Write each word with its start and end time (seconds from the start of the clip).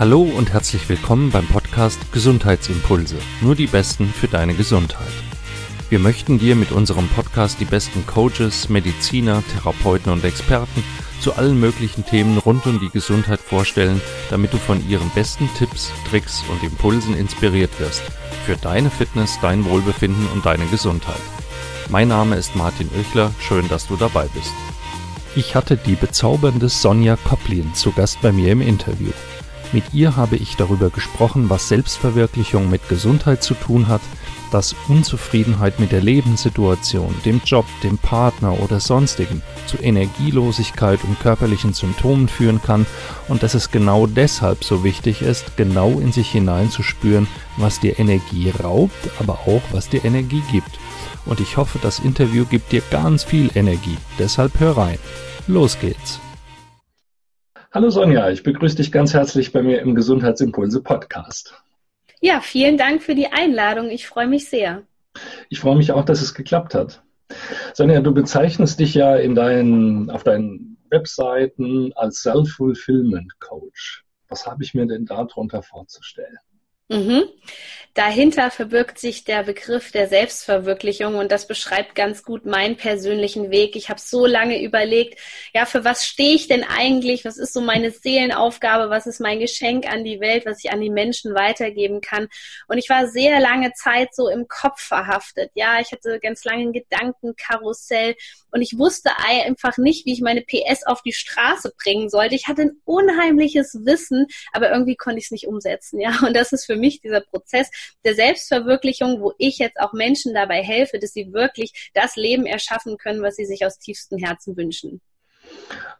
Hallo 0.00 0.22
und 0.22 0.54
herzlich 0.54 0.88
willkommen 0.88 1.30
beim 1.30 1.46
Podcast 1.46 2.10
Gesundheitsimpulse. 2.10 3.16
Nur 3.42 3.54
die 3.54 3.66
Besten 3.66 4.06
für 4.06 4.28
deine 4.28 4.54
Gesundheit. 4.54 5.12
Wir 5.90 5.98
möchten 5.98 6.38
dir 6.38 6.56
mit 6.56 6.72
unserem 6.72 7.06
Podcast 7.08 7.60
die 7.60 7.66
besten 7.66 8.06
Coaches, 8.06 8.70
Mediziner, 8.70 9.42
Therapeuten 9.52 10.10
und 10.10 10.24
Experten 10.24 10.82
zu 11.20 11.34
allen 11.34 11.60
möglichen 11.60 12.06
Themen 12.06 12.38
rund 12.38 12.64
um 12.64 12.80
die 12.80 12.88
Gesundheit 12.88 13.40
vorstellen, 13.40 14.00
damit 14.30 14.54
du 14.54 14.56
von 14.56 14.82
ihren 14.88 15.10
besten 15.10 15.50
Tipps, 15.58 15.92
Tricks 16.08 16.44
und 16.50 16.62
Impulsen 16.62 17.14
inspiriert 17.14 17.78
wirst. 17.78 18.02
Für 18.46 18.56
deine 18.56 18.88
Fitness, 18.88 19.38
dein 19.42 19.66
Wohlbefinden 19.66 20.26
und 20.28 20.46
deine 20.46 20.64
Gesundheit. 20.68 21.20
Mein 21.90 22.08
Name 22.08 22.36
ist 22.36 22.56
Martin 22.56 22.88
Oechler, 22.98 23.34
schön, 23.38 23.68
dass 23.68 23.88
du 23.88 23.96
dabei 23.96 24.28
bist. 24.32 24.54
Ich 25.36 25.54
hatte 25.54 25.76
die 25.76 25.94
bezaubernde 25.94 26.70
Sonja 26.70 27.16
Koplin 27.16 27.74
zu 27.74 27.92
Gast 27.92 28.22
bei 28.22 28.32
mir 28.32 28.50
im 28.52 28.62
Interview. 28.62 29.12
Mit 29.72 29.94
ihr 29.94 30.16
habe 30.16 30.36
ich 30.36 30.56
darüber 30.56 30.90
gesprochen, 30.90 31.48
was 31.48 31.68
Selbstverwirklichung 31.68 32.68
mit 32.68 32.88
Gesundheit 32.88 33.42
zu 33.44 33.54
tun 33.54 33.86
hat, 33.86 34.00
dass 34.50 34.74
Unzufriedenheit 34.88 35.78
mit 35.78 35.92
der 35.92 36.00
Lebenssituation, 36.00 37.14
dem 37.24 37.40
Job, 37.44 37.64
dem 37.84 37.98
Partner 37.98 38.58
oder 38.60 38.80
sonstigen 38.80 39.42
zu 39.66 39.78
Energielosigkeit 39.78 41.04
und 41.04 41.20
körperlichen 41.20 41.72
Symptomen 41.72 42.26
führen 42.26 42.60
kann 42.60 42.84
und 43.28 43.44
dass 43.44 43.54
es 43.54 43.70
genau 43.70 44.08
deshalb 44.08 44.64
so 44.64 44.82
wichtig 44.82 45.22
ist, 45.22 45.56
genau 45.56 46.00
in 46.00 46.10
sich 46.10 46.30
hineinzuspüren, 46.30 47.28
was 47.56 47.78
dir 47.78 47.98
Energie 48.00 48.50
raubt, 48.50 49.10
aber 49.20 49.34
auch 49.46 49.62
was 49.70 49.88
dir 49.88 50.04
Energie 50.04 50.42
gibt. 50.50 50.80
Und 51.26 51.38
ich 51.38 51.56
hoffe, 51.56 51.78
das 51.80 52.00
Interview 52.00 52.44
gibt 52.44 52.72
dir 52.72 52.82
ganz 52.90 53.22
viel 53.22 53.50
Energie. 53.54 53.98
Deshalb 54.18 54.58
hör 54.58 54.76
rein. 54.76 54.98
Los 55.46 55.78
geht's. 55.78 56.18
Hallo 57.72 57.88
Sonja, 57.88 58.28
ich 58.30 58.42
begrüße 58.42 58.74
dich 58.74 58.90
ganz 58.90 59.14
herzlich 59.14 59.52
bei 59.52 59.62
mir 59.62 59.80
im 59.80 59.94
Gesundheitsimpulse 59.94 60.82
Podcast. 60.82 61.54
Ja, 62.20 62.40
vielen 62.40 62.76
Dank 62.76 63.00
für 63.00 63.14
die 63.14 63.28
Einladung. 63.28 63.90
Ich 63.90 64.08
freue 64.08 64.26
mich 64.26 64.48
sehr. 64.48 64.82
Ich 65.50 65.60
freue 65.60 65.76
mich 65.76 65.92
auch, 65.92 66.04
dass 66.04 66.20
es 66.20 66.34
geklappt 66.34 66.74
hat. 66.74 67.04
Sonja, 67.74 68.00
du 68.00 68.12
bezeichnest 68.12 68.80
dich 68.80 68.94
ja 68.94 69.14
in 69.14 69.36
deinen, 69.36 70.10
auf 70.10 70.24
deinen 70.24 70.78
Webseiten 70.90 71.92
als 71.94 72.22
Self-Fulfillment 72.22 73.38
Coach. 73.38 74.04
Was 74.28 74.48
habe 74.48 74.64
ich 74.64 74.74
mir 74.74 74.86
denn 74.86 75.06
darunter 75.06 75.62
vorzustellen? 75.62 76.38
Mhm. 76.90 77.24
Dahinter 77.94 78.52
verbirgt 78.52 79.00
sich 79.00 79.24
der 79.24 79.42
Begriff 79.42 79.90
der 79.90 80.06
Selbstverwirklichung 80.06 81.16
und 81.16 81.32
das 81.32 81.48
beschreibt 81.48 81.96
ganz 81.96 82.22
gut 82.22 82.46
meinen 82.46 82.76
persönlichen 82.76 83.50
Weg. 83.50 83.74
Ich 83.74 83.88
habe 83.90 83.98
so 83.98 84.26
lange 84.26 84.62
überlegt, 84.62 85.18
ja, 85.52 85.66
für 85.66 85.84
was 85.84 86.06
stehe 86.06 86.36
ich 86.36 86.46
denn 86.46 86.62
eigentlich? 86.62 87.24
Was 87.24 87.36
ist 87.36 87.52
so 87.52 87.60
meine 87.60 87.90
Seelenaufgabe? 87.90 88.90
Was 88.90 89.08
ist 89.08 89.20
mein 89.20 89.40
Geschenk 89.40 89.90
an 89.90 90.04
die 90.04 90.20
Welt, 90.20 90.46
was 90.46 90.62
ich 90.62 90.70
an 90.70 90.80
die 90.80 90.88
Menschen 90.88 91.34
weitergeben 91.34 92.00
kann? 92.00 92.28
Und 92.68 92.78
ich 92.78 92.88
war 92.88 93.08
sehr 93.08 93.40
lange 93.40 93.72
Zeit 93.72 94.14
so 94.14 94.28
im 94.28 94.46
Kopf 94.46 94.80
verhaftet. 94.80 95.50
Ja, 95.54 95.80
ich 95.80 95.90
hatte 95.90 96.20
ganz 96.20 96.44
lange 96.44 96.62
ein 96.62 96.72
Gedankenkarussell 96.72 98.14
und 98.52 98.62
ich 98.62 98.78
wusste 98.78 99.10
einfach 99.26 99.78
nicht, 99.78 100.06
wie 100.06 100.12
ich 100.12 100.20
meine 100.20 100.42
PS 100.42 100.86
auf 100.86 101.02
die 101.02 101.12
Straße 101.12 101.72
bringen 101.82 102.08
sollte. 102.08 102.36
Ich 102.36 102.46
hatte 102.46 102.62
ein 102.62 102.80
unheimliches 102.84 103.80
Wissen, 103.84 104.26
aber 104.52 104.70
irgendwie 104.70 104.96
konnte 104.96 105.18
ich 105.18 105.24
es 105.24 105.30
nicht 105.32 105.48
umsetzen. 105.48 106.00
Ja, 106.00 106.20
und 106.24 106.36
das 106.36 106.52
ist 106.52 106.66
für 106.66 106.76
mich 106.80 107.00
dieser 107.00 107.20
Prozess 107.20 107.70
der 108.04 108.14
Selbstverwirklichung, 108.14 109.20
wo 109.20 109.32
ich 109.38 109.58
jetzt 109.58 109.78
auch 109.78 109.92
Menschen 109.92 110.34
dabei 110.34 110.62
helfe, 110.62 110.98
dass 110.98 111.12
sie 111.12 111.32
wirklich 111.32 111.90
das 111.94 112.16
Leben 112.16 112.46
erschaffen 112.46 112.96
können, 112.96 113.22
was 113.22 113.36
sie 113.36 113.46
sich 113.46 113.64
aus 113.64 113.78
tiefstem 113.78 114.18
Herzen 114.18 114.56
wünschen. 114.56 115.00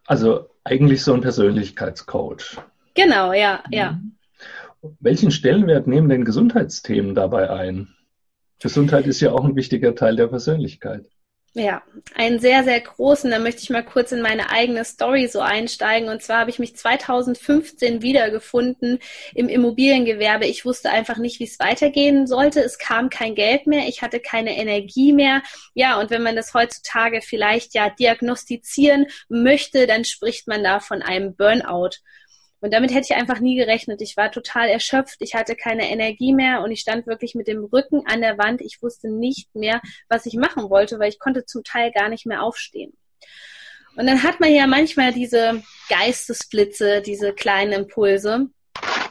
Also 0.06 0.48
eigentlich 0.64 1.02
so 1.02 1.12
ein 1.12 1.20
Persönlichkeitscoach. 1.20 2.58
Genau, 2.94 3.32
ja, 3.32 3.62
ja. 3.70 3.92
Mhm. 3.92 4.16
Welchen 4.98 5.30
Stellenwert 5.30 5.86
nehmen 5.86 6.08
denn 6.08 6.24
Gesundheitsthemen 6.24 7.14
dabei 7.14 7.50
ein? 7.50 7.94
Gesundheit 8.60 9.06
ist 9.06 9.20
ja 9.20 9.32
auch 9.32 9.44
ein 9.44 9.56
wichtiger 9.56 9.94
Teil 9.94 10.16
der 10.16 10.26
Persönlichkeit. 10.28 11.06
Ja, 11.52 11.82
einen 12.14 12.38
sehr, 12.38 12.62
sehr 12.62 12.80
großen. 12.80 13.28
Da 13.28 13.40
möchte 13.40 13.62
ich 13.62 13.70
mal 13.70 13.82
kurz 13.82 14.12
in 14.12 14.22
meine 14.22 14.50
eigene 14.50 14.84
Story 14.84 15.26
so 15.26 15.40
einsteigen. 15.40 16.08
Und 16.08 16.22
zwar 16.22 16.38
habe 16.38 16.50
ich 16.50 16.60
mich 16.60 16.76
2015 16.76 18.02
wiedergefunden 18.02 19.00
im 19.34 19.48
Immobiliengewerbe. 19.48 20.46
Ich 20.46 20.64
wusste 20.64 20.90
einfach 20.90 21.16
nicht, 21.16 21.40
wie 21.40 21.44
es 21.44 21.58
weitergehen 21.58 22.28
sollte. 22.28 22.60
Es 22.60 22.78
kam 22.78 23.10
kein 23.10 23.34
Geld 23.34 23.66
mehr. 23.66 23.88
Ich 23.88 24.00
hatte 24.00 24.20
keine 24.20 24.56
Energie 24.56 25.12
mehr. 25.12 25.42
Ja, 25.74 25.98
und 25.98 26.10
wenn 26.10 26.22
man 26.22 26.36
das 26.36 26.54
heutzutage 26.54 27.20
vielleicht 27.20 27.74
ja 27.74 27.90
diagnostizieren 27.90 29.06
möchte, 29.28 29.88
dann 29.88 30.04
spricht 30.04 30.46
man 30.46 30.62
da 30.62 30.78
von 30.78 31.02
einem 31.02 31.34
Burnout. 31.34 31.96
Und 32.60 32.72
damit 32.72 32.92
hätte 32.92 33.08
ich 33.10 33.16
einfach 33.16 33.40
nie 33.40 33.56
gerechnet. 33.56 34.02
Ich 34.02 34.16
war 34.16 34.30
total 34.30 34.68
erschöpft, 34.68 35.16
ich 35.20 35.34
hatte 35.34 35.56
keine 35.56 35.90
Energie 35.90 36.34
mehr 36.34 36.62
und 36.62 36.70
ich 36.70 36.80
stand 36.80 37.06
wirklich 37.06 37.34
mit 37.34 37.48
dem 37.48 37.64
Rücken 37.64 38.02
an 38.06 38.20
der 38.20 38.36
Wand. 38.38 38.60
Ich 38.60 38.82
wusste 38.82 39.08
nicht 39.08 39.54
mehr, 39.54 39.80
was 40.08 40.26
ich 40.26 40.34
machen 40.34 40.68
wollte, 40.68 40.98
weil 40.98 41.08
ich 41.08 41.18
konnte 41.18 41.44
zum 41.46 41.64
Teil 41.64 41.90
gar 41.90 42.08
nicht 42.08 42.26
mehr 42.26 42.42
aufstehen. 42.42 42.92
Und 43.96 44.06
dann 44.06 44.22
hat 44.22 44.40
man 44.40 44.52
ja 44.52 44.66
manchmal 44.66 45.12
diese 45.12 45.62
Geistesblitze, 45.88 47.02
diese 47.02 47.32
kleinen 47.32 47.72
Impulse. 47.72 48.48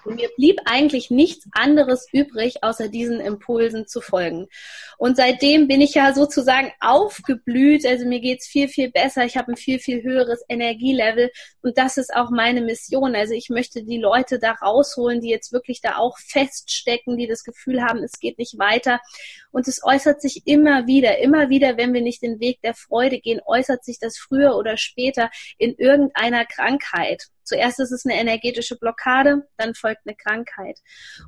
Und 0.10 0.16
mir 0.16 0.30
blieb 0.36 0.60
eigentlich 0.66 1.12
nichts 1.12 1.46
anderes 1.52 2.08
übrig, 2.12 2.64
außer 2.64 2.88
diesen 2.88 3.20
Impulsen 3.20 3.86
zu 3.86 4.02
folgen. 4.02 4.48
Und 4.98 5.18
seitdem 5.18 5.68
bin 5.68 5.82
ich 5.82 5.94
ja 5.94 6.16
sozusagen 6.16 6.72
aufgeblüht. 6.80 7.86
Also 7.86 8.08
mir 8.08 8.20
geht's 8.20 8.48
viel, 8.48 8.70
viel 8.70 8.90
besser. 8.90 9.26
Ich 9.26 9.38
habe 9.38 9.52
ein 9.52 9.56
viel, 9.56 9.78
viel 9.78 10.02
höheres 10.02 10.44
Energielevel. 10.50 11.30
Und 11.62 11.78
das 11.78 11.98
ist 11.98 12.12
auch 12.12 12.32
meine 12.32 12.62
Mission. 12.62 13.16
Also 13.16 13.36
ich 13.36 13.50
möchte 13.50 13.84
die 13.84 14.00
Leute 14.00 14.40
da 14.40 14.54
rausholen, 14.54 15.22
die 15.22 15.30
jetzt 15.30 15.54
wirklich 15.54 15.80
da 15.80 15.98
auch 15.98 16.18
feststecken, 16.18 17.16
die 17.16 17.28
das 17.28 17.44
Gefühl 17.44 17.84
haben, 17.84 18.00
es 18.00 18.20
geht 18.20 18.40
nicht 18.40 18.58
weiter. 18.58 19.02
Und 19.52 19.68
es 19.68 19.84
äußert 19.84 20.24
sich 20.24 20.48
immer 20.48 20.88
wieder, 20.88 21.20
immer 21.20 21.50
wieder, 21.52 21.78
wenn 21.78 21.94
wir 21.94 22.02
nicht 22.02 22.24
den 22.24 22.40
Weg 22.40 22.62
der 22.64 22.74
Freude 22.74 23.20
gehen, 23.20 23.42
äußert 23.46 23.86
sich 23.86 24.00
das 24.00 24.18
früher 24.18 24.56
oder 24.56 24.76
später 24.76 25.30
in 25.60 25.76
irgendeiner 25.76 26.46
Krankheit. 26.46 27.28
Zuerst 27.50 27.80
ist 27.80 27.92
es 27.92 28.06
eine 28.06 28.14
energetische 28.14 28.78
Blockade, 28.78 29.48
dann 29.58 29.74
folgt 29.74 30.02
eine 30.06 30.16
Krankheit. 30.16 30.78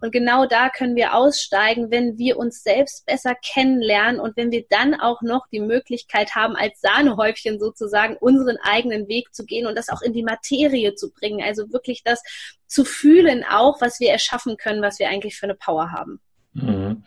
Und 0.01 0.11
genau 0.11 0.45
da 0.45 0.69
können 0.69 0.95
wir 0.95 1.15
aussteigen, 1.15 1.89
wenn 1.89 2.19
wir 2.19 2.37
uns 2.37 2.61
selbst 2.61 3.07
besser 3.07 3.33
kennenlernen 3.33 4.19
und 4.19 4.37
wenn 4.37 4.51
wir 4.51 4.65
dann 4.69 4.93
auch 4.93 5.23
noch 5.23 5.47
die 5.51 5.59
Möglichkeit 5.59 6.35
haben, 6.35 6.55
als 6.55 6.79
Sahnehäubchen 6.79 7.59
sozusagen 7.59 8.17
unseren 8.17 8.57
eigenen 8.61 9.07
Weg 9.07 9.33
zu 9.33 9.45
gehen 9.45 9.65
und 9.65 9.75
das 9.75 9.89
auch 9.89 10.03
in 10.03 10.13
die 10.13 10.21
Materie 10.21 10.93
zu 10.93 11.11
bringen. 11.11 11.41
Also 11.41 11.73
wirklich 11.73 12.03
das 12.03 12.21
zu 12.67 12.85
fühlen 12.85 13.43
auch, 13.43 13.81
was 13.81 13.99
wir 13.99 14.11
erschaffen 14.11 14.57
können, 14.57 14.83
was 14.83 14.99
wir 14.99 15.09
eigentlich 15.09 15.37
für 15.37 15.47
eine 15.47 15.55
Power 15.55 15.91
haben. 15.91 16.21
Mhm. 16.53 17.03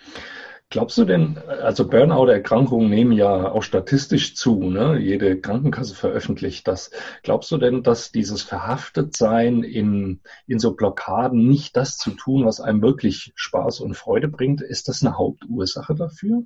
Glaubst 0.70 0.98
du 0.98 1.04
denn, 1.04 1.38
also 1.38 1.88
Burnout-Erkrankungen 1.88 2.90
nehmen 2.90 3.12
ja 3.12 3.52
auch 3.52 3.62
statistisch 3.62 4.34
zu, 4.34 4.64
ne? 4.64 4.98
Jede 4.98 5.40
Krankenkasse 5.40 5.94
veröffentlicht 5.94 6.66
das. 6.66 6.90
Glaubst 7.22 7.50
du 7.52 7.58
denn, 7.58 7.82
dass 7.84 8.10
dieses 8.10 8.42
Verhaftetsein 8.42 9.62
in, 9.62 10.20
in 10.46 10.58
so 10.58 10.74
Blockaden 10.74 11.46
nicht 11.46 11.76
das 11.76 11.96
zu 11.96 12.10
tun, 12.10 12.44
was 12.44 12.60
einem 12.60 12.82
wirklich 12.82 13.32
Spaß 13.36 13.80
und 13.80 13.94
Freude 13.94 14.26
bringt? 14.26 14.62
Ist 14.62 14.88
das 14.88 15.04
eine 15.04 15.16
Hauptursache 15.16 15.94
dafür? 15.94 16.42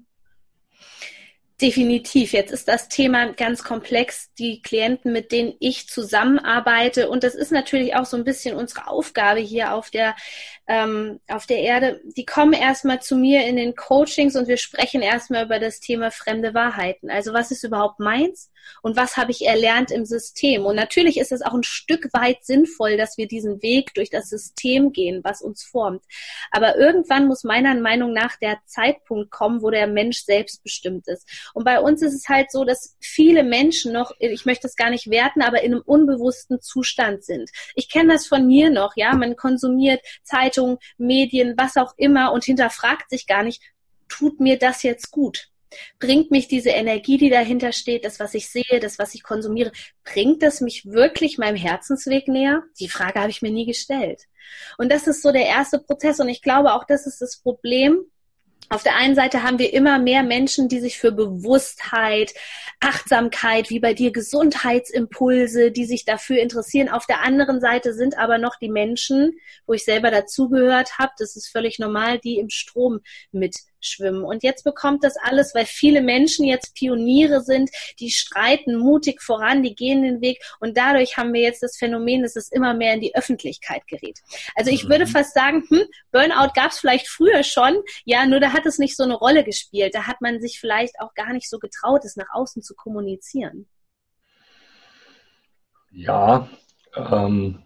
Definitiv. 1.60 2.34
Jetzt 2.34 2.52
ist 2.52 2.68
das 2.68 2.88
Thema 2.88 3.32
ganz 3.32 3.64
komplex. 3.64 4.32
Die 4.38 4.62
Klienten, 4.62 5.12
mit 5.12 5.32
denen 5.32 5.54
ich 5.58 5.88
zusammenarbeite, 5.88 7.08
und 7.08 7.24
das 7.24 7.34
ist 7.34 7.50
natürlich 7.50 7.96
auch 7.96 8.04
so 8.04 8.16
ein 8.16 8.22
bisschen 8.22 8.54
unsere 8.54 8.86
Aufgabe 8.86 9.40
hier 9.40 9.74
auf 9.74 9.90
der 9.90 10.14
ähm, 10.68 11.18
auf 11.28 11.46
der 11.46 11.60
Erde, 11.60 12.00
die 12.04 12.26
kommen 12.26 12.52
erstmal 12.52 13.00
zu 13.00 13.16
mir 13.16 13.46
in 13.46 13.56
den 13.56 13.74
Coachings 13.74 14.36
und 14.36 14.48
wir 14.48 14.58
sprechen 14.58 15.00
erstmal 15.00 15.46
über 15.46 15.58
das 15.58 15.80
Thema 15.80 16.10
fremde 16.10 16.52
Wahrheiten. 16.52 17.10
Also 17.10 17.32
was 17.32 17.50
ist 17.50 17.64
überhaupt 17.64 18.00
meins 18.00 18.50
und 18.82 18.94
was 18.94 19.16
habe 19.16 19.30
ich 19.30 19.46
erlernt 19.46 19.90
im 19.90 20.04
System? 20.04 20.66
Und 20.66 20.76
natürlich 20.76 21.18
ist 21.18 21.32
es 21.32 21.40
auch 21.40 21.54
ein 21.54 21.62
Stück 21.62 22.12
weit 22.12 22.44
sinnvoll, 22.44 22.98
dass 22.98 23.16
wir 23.16 23.26
diesen 23.26 23.62
Weg 23.62 23.94
durch 23.94 24.10
das 24.10 24.28
System 24.28 24.92
gehen, 24.92 25.22
was 25.24 25.40
uns 25.40 25.64
formt. 25.64 26.04
Aber 26.50 26.76
irgendwann 26.76 27.26
muss 27.26 27.44
meiner 27.44 27.74
Meinung 27.74 28.12
nach 28.12 28.36
der 28.36 28.58
Zeitpunkt 28.66 29.30
kommen, 29.30 29.62
wo 29.62 29.70
der 29.70 29.86
Mensch 29.86 30.22
selbstbestimmt 30.24 31.08
ist. 31.08 31.26
Und 31.54 31.64
bei 31.64 31.80
uns 31.80 32.02
ist 32.02 32.14
es 32.14 32.28
halt 32.28 32.50
so, 32.50 32.64
dass 32.64 32.96
viele 33.00 33.42
Menschen 33.42 33.92
noch, 33.92 34.12
ich 34.18 34.44
möchte 34.44 34.66
es 34.66 34.76
gar 34.76 34.90
nicht 34.90 35.10
werten, 35.10 35.42
aber 35.42 35.62
in 35.62 35.72
einem 35.72 35.82
unbewussten 35.84 36.60
Zustand 36.60 37.24
sind. 37.24 37.50
Ich 37.74 37.88
kenne 37.88 38.12
das 38.12 38.26
von 38.26 38.46
mir 38.46 38.70
noch, 38.70 38.92
ja, 38.96 39.14
man 39.14 39.36
konsumiert 39.36 40.00
Zeitungen, 40.22 40.58
Zeitung, 40.58 40.78
Medien, 40.96 41.54
was 41.56 41.76
auch 41.76 41.94
immer 41.96 42.32
und 42.32 42.44
hinterfragt 42.44 43.10
sich 43.10 43.26
gar 43.26 43.42
nicht, 43.42 43.62
tut 44.08 44.40
mir 44.40 44.58
das 44.58 44.82
jetzt 44.82 45.10
gut? 45.10 45.48
Bringt 45.98 46.30
mich 46.30 46.48
diese 46.48 46.70
Energie, 46.70 47.18
die 47.18 47.28
dahinter 47.28 47.72
steht, 47.72 48.04
das, 48.04 48.18
was 48.20 48.32
ich 48.32 48.48
sehe, 48.48 48.80
das, 48.80 48.98
was 48.98 49.14
ich 49.14 49.22
konsumiere, 49.22 49.70
bringt 50.02 50.42
das 50.42 50.62
mich 50.62 50.86
wirklich 50.86 51.36
meinem 51.36 51.56
Herzensweg 51.56 52.26
näher? 52.26 52.62
Die 52.80 52.88
Frage 52.88 53.20
habe 53.20 53.30
ich 53.30 53.42
mir 53.42 53.50
nie 53.50 53.66
gestellt. 53.66 54.24
Und 54.78 54.90
das 54.90 55.06
ist 55.06 55.22
so 55.22 55.30
der 55.30 55.44
erste 55.44 55.78
Prozess. 55.78 56.20
Und 56.20 56.30
ich 56.30 56.40
glaube 56.40 56.72
auch, 56.72 56.84
das 56.84 57.06
ist 57.06 57.20
das 57.20 57.42
Problem, 57.42 58.00
Auf 58.70 58.82
der 58.82 58.96
einen 58.96 59.14
Seite 59.14 59.42
haben 59.42 59.58
wir 59.58 59.72
immer 59.72 59.98
mehr 59.98 60.22
Menschen, 60.22 60.68
die 60.68 60.80
sich 60.80 60.98
für 60.98 61.10
Bewusstheit, 61.10 62.34
Achtsamkeit, 62.80 63.70
wie 63.70 63.80
bei 63.80 63.94
dir 63.94 64.12
Gesundheitsimpulse, 64.12 65.70
die 65.70 65.86
sich 65.86 66.04
dafür 66.04 66.38
interessieren. 66.38 66.90
Auf 66.90 67.06
der 67.06 67.22
anderen 67.22 67.60
Seite 67.60 67.94
sind 67.94 68.18
aber 68.18 68.36
noch 68.36 68.56
die 68.56 68.68
Menschen, 68.68 69.38
wo 69.66 69.72
ich 69.72 69.84
selber 69.84 70.10
dazugehört 70.10 70.98
habe, 70.98 71.12
das 71.18 71.34
ist 71.34 71.48
völlig 71.48 71.78
normal, 71.78 72.18
die 72.18 72.38
im 72.38 72.50
Strom 72.50 73.00
mit 73.32 73.56
schwimmen. 73.80 74.24
Und 74.24 74.42
jetzt 74.42 74.64
bekommt 74.64 75.04
das 75.04 75.16
alles, 75.16 75.54
weil 75.54 75.66
viele 75.66 76.02
Menschen 76.02 76.44
jetzt 76.44 76.74
Pioniere 76.74 77.40
sind, 77.40 77.70
die 77.98 78.10
streiten 78.10 78.76
mutig 78.76 79.22
voran, 79.22 79.62
die 79.62 79.74
gehen 79.74 80.02
den 80.02 80.20
Weg 80.20 80.42
und 80.60 80.76
dadurch 80.76 81.16
haben 81.16 81.32
wir 81.32 81.40
jetzt 81.40 81.62
das 81.62 81.76
Phänomen, 81.76 82.22
dass 82.22 82.36
es 82.36 82.50
immer 82.50 82.74
mehr 82.74 82.94
in 82.94 83.00
die 83.00 83.14
Öffentlichkeit 83.14 83.86
gerät. 83.86 84.18
Also 84.54 84.70
ich 84.70 84.84
mhm. 84.84 84.90
würde 84.90 85.06
fast 85.06 85.34
sagen, 85.34 85.64
hm, 85.68 85.82
Burnout 86.12 86.52
gab 86.54 86.70
es 86.70 86.78
vielleicht 86.78 87.08
früher 87.08 87.42
schon, 87.42 87.82
ja, 88.04 88.26
nur 88.26 88.40
da 88.40 88.52
hat 88.52 88.66
es 88.66 88.78
nicht 88.78 88.96
so 88.96 89.04
eine 89.04 89.14
Rolle 89.14 89.44
gespielt. 89.44 89.94
Da 89.94 90.06
hat 90.06 90.20
man 90.20 90.40
sich 90.40 90.58
vielleicht 90.60 91.00
auch 91.00 91.14
gar 91.14 91.32
nicht 91.32 91.48
so 91.48 91.58
getraut, 91.58 92.04
es 92.04 92.16
nach 92.16 92.30
außen 92.32 92.62
zu 92.62 92.74
kommunizieren. 92.74 93.68
Ja, 95.90 96.48
ähm, 96.94 97.62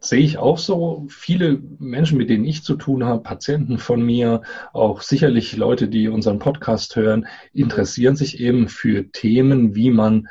sehe 0.00 0.20
ich 0.20 0.38
auch 0.38 0.58
so. 0.58 1.06
Viele 1.08 1.60
Menschen, 1.78 2.18
mit 2.18 2.30
denen 2.30 2.44
ich 2.44 2.64
zu 2.64 2.74
tun 2.74 3.04
habe, 3.04 3.22
Patienten 3.22 3.78
von 3.78 4.02
mir, 4.02 4.42
auch 4.72 5.02
sicherlich 5.02 5.56
Leute, 5.56 5.88
die 5.88 6.08
unseren 6.08 6.38
Podcast 6.38 6.96
hören, 6.96 7.26
interessieren 7.52 8.16
sich 8.16 8.40
eben 8.40 8.68
für 8.68 9.10
Themen, 9.12 9.74
wie 9.74 9.90
man, 9.90 10.28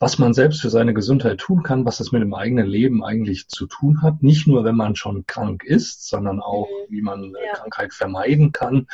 was 0.00 0.18
man 0.18 0.34
selbst 0.34 0.60
für 0.60 0.70
seine 0.70 0.92
Gesundheit 0.92 1.38
tun 1.38 1.62
kann, 1.62 1.84
was 1.86 1.98
das 1.98 2.10
mit 2.10 2.22
dem 2.22 2.34
eigenen 2.34 2.66
Leben 2.66 3.04
eigentlich 3.04 3.48
zu 3.48 3.66
tun 3.66 4.02
hat. 4.02 4.22
Nicht 4.22 4.48
nur, 4.48 4.64
wenn 4.64 4.76
man 4.76 4.96
schon 4.96 5.24
krank 5.26 5.62
ist, 5.64 6.08
sondern 6.08 6.40
auch, 6.40 6.68
mhm. 6.68 6.92
wie 6.92 7.02
man 7.02 7.32
ja. 7.32 7.54
Krankheit 7.54 7.94
vermeiden 7.94 8.50
kann 8.50 8.88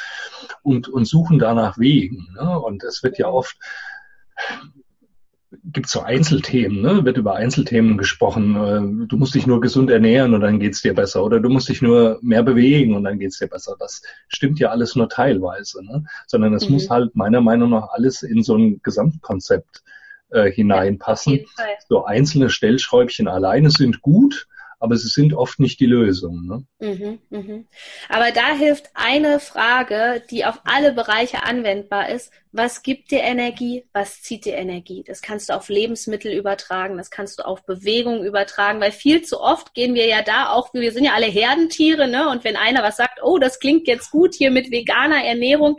und, 0.63 0.89
und 0.89 1.07
suchen 1.07 1.39
danach 1.39 1.79
Wegen. 1.79 2.29
Ne? 2.35 2.59
Und 2.61 2.85
es 2.85 3.03
wird 3.03 3.17
ja 3.19 3.29
oft 3.29 3.57
gibt 5.65 5.89
so 5.89 6.01
Einzelthemen, 6.01 6.81
ne? 6.81 7.05
wird 7.05 7.17
über 7.17 7.35
Einzelthemen 7.35 7.99
gesprochen. 7.99 8.57
Äh, 8.57 9.07
du 9.07 9.17
musst 9.17 9.35
dich 9.35 9.47
nur 9.47 9.61
gesund 9.61 9.91
ernähren 9.91 10.35
und 10.35 10.41
dann 10.43 10.61
geht's 10.61 10.83
dir 10.83 10.95
besser. 10.95 11.25
Oder 11.25 11.41
du 11.41 11.49
musst 11.49 11.69
dich 11.69 11.83
nur 11.83 12.19
mehr 12.23 12.43
bewegen 12.43 12.95
und 12.95 13.05
dann 13.05 13.19
geht's 13.19 13.39
dir 13.39 13.49
besser. 13.49 13.77
Das 13.79 14.03
stimmt 14.29 14.61
ja 14.61 14.71
alles 14.71 14.95
nur 14.95 15.09
teilweise, 15.09 15.85
ne? 15.85 16.05
sondern 16.27 16.55
es 16.55 16.67
mhm. 16.67 16.75
muss 16.75 16.91
halt 16.91 17.17
meiner 17.17 17.41
Meinung 17.41 17.71
nach 17.71 17.89
alles 17.91 18.23
in 18.23 18.43
so 18.43 18.57
ein 18.57 18.81
Gesamtkonzept 18.83 19.83
äh, 20.31 20.51
hineinpassen. 20.51 21.41
So 21.89 22.05
einzelne 22.05 22.51
Stellschräubchen 22.51 23.27
alleine 23.27 23.71
sind 23.71 24.03
gut, 24.03 24.47
aber 24.81 24.97
sie 24.97 25.09
sind 25.09 25.35
oft 25.35 25.61
nicht 25.61 25.79
die 25.79 25.87
Lösung. 25.87 26.47
Ne? 26.47 26.65
Mhm, 26.81 27.19
mhm. 27.29 27.67
Aber 28.09 28.33
da 28.33 28.55
hilft 28.57 28.91
eine 28.95 29.39
Frage, 29.39 30.23
die 30.31 30.47
auf 30.47 30.61
alle 30.65 30.93
Bereiche 30.93 31.43
anwendbar 31.45 32.09
ist. 32.09 32.33
Was 32.51 32.83
gibt 32.83 33.11
dir 33.11 33.21
Energie? 33.21 33.85
Was 33.93 34.23
zieht 34.23 34.47
dir 34.47 34.57
Energie? 34.57 35.05
Das 35.07 35.21
kannst 35.21 35.51
du 35.51 35.55
auf 35.55 35.69
Lebensmittel 35.69 36.33
übertragen, 36.33 36.97
das 36.97 37.11
kannst 37.11 37.39
du 37.39 37.45
auf 37.45 37.65
Bewegung 37.65 38.25
übertragen, 38.25 38.81
weil 38.81 38.91
viel 38.91 39.23
zu 39.23 39.41
oft 39.41 39.75
gehen 39.75 39.95
wir 39.95 40.07
ja 40.07 40.23
da 40.23 40.51
auch, 40.51 40.73
wir 40.73 40.93
sind 40.93 41.05
ja 41.05 41.13
alle 41.13 41.27
Herdentiere, 41.27 42.09
ne? 42.09 42.31
Und 42.31 42.43
wenn 42.43 42.57
einer 42.57 42.83
was 42.83 42.97
sagt, 42.97 43.21
oh, 43.23 43.39
das 43.39 43.61
klingt 43.61 43.87
jetzt 43.87 44.11
gut 44.11 44.35
hier 44.35 44.51
mit 44.51 44.71
veganer 44.71 45.23
Ernährung, 45.23 45.77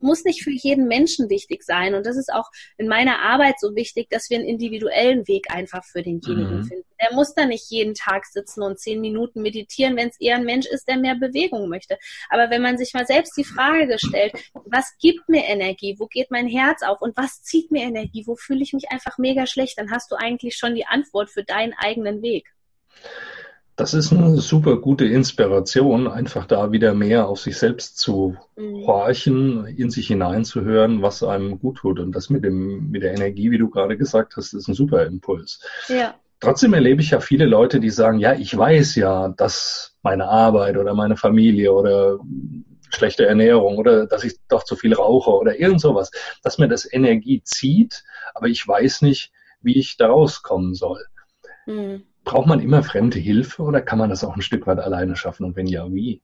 muss 0.00 0.24
nicht 0.24 0.42
für 0.42 0.50
jeden 0.50 0.86
Menschen 0.86 1.30
wichtig 1.30 1.62
sein. 1.62 1.94
Und 1.94 2.06
das 2.06 2.16
ist 2.16 2.32
auch 2.32 2.50
in 2.76 2.88
meiner 2.88 3.20
Arbeit 3.20 3.60
so 3.60 3.74
wichtig, 3.74 4.08
dass 4.10 4.30
wir 4.30 4.38
einen 4.38 4.48
individuellen 4.48 5.26
Weg 5.28 5.50
einfach 5.50 5.84
für 5.84 6.02
denjenigen 6.02 6.60
mhm. 6.60 6.64
finden. 6.64 6.84
Der 7.00 7.14
muss 7.14 7.34
da 7.34 7.46
nicht 7.46 7.70
jeden 7.70 7.94
Tag 7.94 8.26
sitzen 8.26 8.62
und 8.62 8.78
zehn 8.78 9.00
Minuten 9.00 9.42
meditieren, 9.42 9.96
wenn 9.96 10.08
es 10.08 10.20
eher 10.20 10.36
ein 10.36 10.44
Mensch 10.44 10.66
ist, 10.66 10.88
der 10.88 10.96
mehr 10.96 11.14
Bewegung 11.14 11.68
möchte. 11.68 11.98
Aber 12.28 12.50
wenn 12.50 12.62
man 12.62 12.76
sich 12.76 12.92
mal 12.94 13.06
selbst 13.06 13.36
die 13.36 13.44
Frage 13.44 13.86
gestellt, 13.86 14.32
was 14.64 14.96
gibt 15.00 15.28
mir 15.28 15.44
Energie? 15.44 15.96
Wo 15.98 16.06
geht 16.06 16.30
mein 16.30 16.48
Herz 16.48 16.82
auf? 16.82 17.00
Und 17.00 17.16
was 17.16 17.42
zieht 17.42 17.70
mir 17.70 17.82
Energie? 17.82 18.24
Wo 18.26 18.36
fühle 18.36 18.62
ich 18.62 18.72
mich 18.72 18.90
einfach 18.90 19.18
mega 19.18 19.46
schlecht? 19.46 19.78
Dann 19.78 19.90
hast 19.90 20.10
du 20.10 20.16
eigentlich 20.16 20.56
schon 20.56 20.74
die 20.74 20.86
Antwort 20.86 21.30
für 21.30 21.44
deinen 21.44 21.74
eigenen 21.74 22.22
Weg. 22.22 22.48
Das 23.78 23.94
ist 23.94 24.12
eine 24.12 24.38
super 24.38 24.78
gute 24.78 25.04
Inspiration, 25.04 26.08
einfach 26.08 26.46
da 26.46 26.72
wieder 26.72 26.94
mehr 26.94 27.28
auf 27.28 27.38
sich 27.38 27.56
selbst 27.56 27.96
zu 27.96 28.36
mhm. 28.56 28.84
horchen, 28.84 29.66
in 29.66 29.88
sich 29.88 30.08
hineinzuhören, 30.08 31.00
was 31.00 31.22
einem 31.22 31.60
gut 31.60 31.76
tut. 31.76 32.00
Und 32.00 32.10
das 32.10 32.28
mit 32.28 32.42
dem, 32.42 32.90
mit 32.90 33.04
der 33.04 33.12
Energie, 33.14 33.52
wie 33.52 33.58
du 33.58 33.70
gerade 33.70 33.96
gesagt 33.96 34.36
hast, 34.36 34.52
ist 34.52 34.66
ein 34.66 34.74
super 34.74 35.06
Impuls. 35.06 35.64
Ja. 35.86 36.16
Trotzdem 36.40 36.74
erlebe 36.74 37.02
ich 37.02 37.10
ja 37.10 37.20
viele 37.20 37.46
Leute, 37.46 37.78
die 37.78 37.90
sagen, 37.90 38.18
ja, 38.18 38.32
ich 38.32 38.56
weiß 38.56 38.96
ja, 38.96 39.28
dass 39.28 39.96
meine 40.02 40.26
Arbeit 40.26 40.76
oder 40.76 40.94
meine 40.94 41.16
Familie 41.16 41.72
oder 41.72 42.18
schlechte 42.90 43.26
Ernährung 43.26 43.76
oder 43.76 44.08
dass 44.08 44.24
ich 44.24 44.40
doch 44.48 44.64
zu 44.64 44.74
viel 44.74 44.94
rauche 44.94 45.30
oder 45.30 45.56
irgend 45.56 45.80
sowas, 45.80 46.10
dass 46.42 46.58
mir 46.58 46.66
das 46.66 46.92
Energie 46.92 47.42
zieht, 47.44 48.02
aber 48.34 48.48
ich 48.48 48.66
weiß 48.66 49.02
nicht, 49.02 49.30
wie 49.60 49.78
ich 49.78 49.96
da 49.96 50.08
rauskommen 50.08 50.74
soll. 50.74 51.04
Mhm. 51.66 52.07
Braucht 52.24 52.46
man 52.46 52.60
immer 52.60 52.82
fremde 52.82 53.18
Hilfe 53.18 53.62
oder 53.62 53.80
kann 53.80 53.98
man 53.98 54.10
das 54.10 54.24
auch 54.24 54.36
ein 54.36 54.42
Stück 54.42 54.66
weit 54.66 54.78
alleine 54.78 55.16
schaffen 55.16 55.44
und 55.44 55.56
wenn 55.56 55.66
ja, 55.66 55.92
wie? 55.92 56.20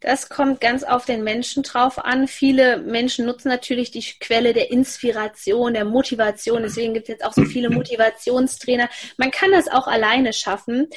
Das 0.00 0.28
kommt 0.28 0.60
ganz 0.60 0.84
auf 0.84 1.06
den 1.06 1.24
Menschen 1.24 1.62
drauf 1.62 2.04
an. 2.04 2.28
Viele 2.28 2.78
Menschen 2.78 3.24
nutzen 3.24 3.48
natürlich 3.48 3.90
die 3.90 4.04
Quelle 4.20 4.52
der 4.52 4.70
Inspiration, 4.70 5.72
der 5.72 5.86
Motivation. 5.86 6.62
Deswegen 6.62 6.92
gibt 6.92 7.08
es 7.08 7.14
jetzt 7.14 7.24
auch 7.24 7.32
so 7.32 7.44
viele 7.44 7.70
Motivationstrainer. 7.74 8.90
Man 9.16 9.30
kann 9.30 9.52
das 9.52 9.68
auch 9.68 9.86
alleine 9.86 10.32
schaffen. 10.32 10.88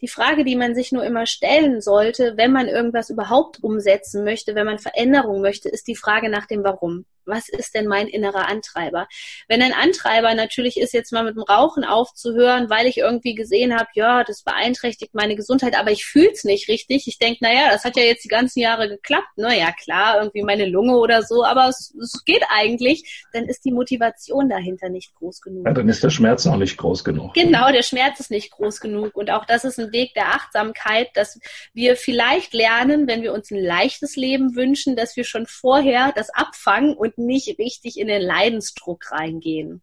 Die 0.00 0.08
Frage, 0.08 0.44
die 0.44 0.56
man 0.56 0.74
sich 0.74 0.92
nur 0.92 1.04
immer 1.04 1.26
stellen 1.26 1.80
sollte, 1.80 2.36
wenn 2.36 2.52
man 2.52 2.68
irgendwas 2.68 3.10
überhaupt 3.10 3.62
umsetzen 3.62 4.24
möchte, 4.24 4.54
wenn 4.54 4.66
man 4.66 4.78
Veränderung 4.78 5.40
möchte, 5.40 5.68
ist 5.68 5.86
die 5.86 5.96
Frage 5.96 6.30
nach 6.30 6.46
dem 6.46 6.64
Warum 6.64 7.04
was 7.26 7.48
ist 7.48 7.74
denn 7.74 7.86
mein 7.86 8.06
innerer 8.06 8.48
Antreiber? 8.48 9.08
Wenn 9.48 9.62
ein 9.62 9.72
Antreiber 9.72 10.34
natürlich 10.34 10.78
ist, 10.78 10.92
jetzt 10.92 11.12
mal 11.12 11.24
mit 11.24 11.36
dem 11.36 11.42
Rauchen 11.42 11.84
aufzuhören, 11.84 12.70
weil 12.70 12.86
ich 12.86 12.98
irgendwie 12.98 13.34
gesehen 13.34 13.74
habe, 13.74 13.88
ja, 13.94 14.24
das 14.24 14.42
beeinträchtigt 14.42 15.14
meine 15.14 15.36
Gesundheit, 15.36 15.78
aber 15.78 15.90
ich 15.90 16.04
fühle 16.04 16.30
es 16.32 16.44
nicht 16.44 16.68
richtig. 16.68 17.06
Ich 17.06 17.18
denke, 17.18 17.38
naja, 17.42 17.70
das 17.70 17.84
hat 17.84 17.96
ja 17.96 18.02
jetzt 18.02 18.24
die 18.24 18.28
ganzen 18.28 18.60
Jahre 18.60 18.88
geklappt. 18.88 19.28
Naja, 19.36 19.72
klar, 19.72 20.18
irgendwie 20.18 20.42
meine 20.42 20.66
Lunge 20.66 20.96
oder 20.96 21.22
so, 21.22 21.44
aber 21.44 21.68
es, 21.68 21.94
es 22.00 22.24
geht 22.24 22.42
eigentlich. 22.48 23.24
Dann 23.32 23.44
ist 23.44 23.64
die 23.64 23.72
Motivation 23.72 24.48
dahinter 24.48 24.88
nicht 24.88 25.14
groß 25.14 25.40
genug. 25.40 25.66
Ja, 25.66 25.72
dann 25.72 25.88
ist 25.88 26.02
der 26.04 26.10
Schmerz 26.10 26.46
auch 26.46 26.56
nicht 26.56 26.76
groß 26.76 27.04
genug. 27.04 27.34
Genau, 27.34 27.70
der 27.72 27.82
Schmerz 27.82 28.20
ist 28.20 28.30
nicht 28.30 28.50
groß 28.50 28.80
genug. 28.80 29.16
Und 29.16 29.30
auch 29.30 29.44
das 29.44 29.64
ist 29.64 29.78
ein 29.78 29.92
Weg 29.92 30.14
der 30.14 30.28
Achtsamkeit, 30.28 31.08
dass 31.14 31.38
wir 31.72 31.96
vielleicht 31.96 32.52
lernen, 32.52 33.06
wenn 33.06 33.22
wir 33.22 33.32
uns 33.32 33.50
ein 33.50 33.58
leichtes 33.58 34.16
Leben 34.16 34.54
wünschen, 34.54 34.96
dass 34.96 35.16
wir 35.16 35.24
schon 35.24 35.46
vorher 35.46 36.12
das 36.14 36.30
abfangen 36.30 36.94
und 36.94 37.13
nicht 37.18 37.58
richtig 37.58 37.98
in 37.98 38.08
den 38.08 38.22
Leidensdruck 38.22 39.10
reingehen. 39.12 39.82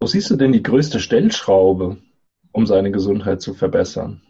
Wo 0.00 0.06
siehst 0.06 0.30
du 0.30 0.36
denn 0.36 0.52
die 0.52 0.62
größte 0.62 1.00
Stellschraube, 1.00 1.98
um 2.52 2.66
seine 2.66 2.90
Gesundheit 2.90 3.42
zu 3.42 3.54
verbessern? 3.54 4.22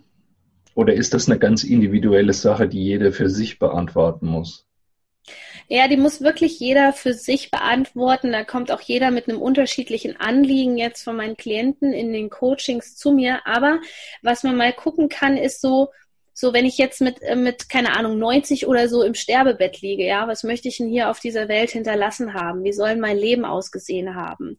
Oder 0.74 0.94
ist 0.94 1.14
das 1.14 1.28
eine 1.28 1.38
ganz 1.38 1.64
individuelle 1.64 2.32
Sache, 2.32 2.68
die 2.68 2.82
jeder 2.82 3.12
für 3.12 3.28
sich 3.28 3.58
beantworten 3.58 4.26
muss? 4.26 4.66
Ja, 5.68 5.86
die 5.86 5.96
muss 5.96 6.20
wirklich 6.20 6.58
jeder 6.58 6.92
für 6.92 7.12
sich 7.12 7.52
beantworten. 7.52 8.32
Da 8.32 8.44
kommt 8.44 8.72
auch 8.72 8.80
jeder 8.80 9.12
mit 9.12 9.28
einem 9.28 9.40
unterschiedlichen 9.40 10.16
Anliegen 10.18 10.76
jetzt 10.76 11.04
von 11.04 11.16
meinen 11.16 11.36
Klienten 11.36 11.92
in 11.92 12.12
den 12.12 12.30
Coachings 12.30 12.96
zu 12.96 13.12
mir. 13.12 13.46
Aber 13.46 13.80
was 14.22 14.42
man 14.42 14.56
mal 14.56 14.72
gucken 14.72 15.08
kann, 15.08 15.36
ist 15.36 15.60
so, 15.60 15.90
so 16.40 16.54
wenn 16.54 16.64
ich 16.64 16.78
jetzt 16.78 17.02
mit, 17.02 17.20
äh, 17.20 17.36
mit, 17.36 17.68
keine 17.68 17.94
Ahnung, 17.96 18.18
90 18.18 18.66
oder 18.66 18.88
so 18.88 19.02
im 19.02 19.14
Sterbebett 19.14 19.82
liege, 19.82 20.06
ja, 20.06 20.26
was 20.26 20.42
möchte 20.42 20.68
ich 20.68 20.78
denn 20.78 20.88
hier 20.88 21.10
auf 21.10 21.20
dieser 21.20 21.48
Welt 21.48 21.70
hinterlassen 21.70 22.32
haben? 22.32 22.64
Wie 22.64 22.72
soll 22.72 22.96
mein 22.96 23.18
Leben 23.18 23.44
ausgesehen 23.44 24.14
haben? 24.14 24.56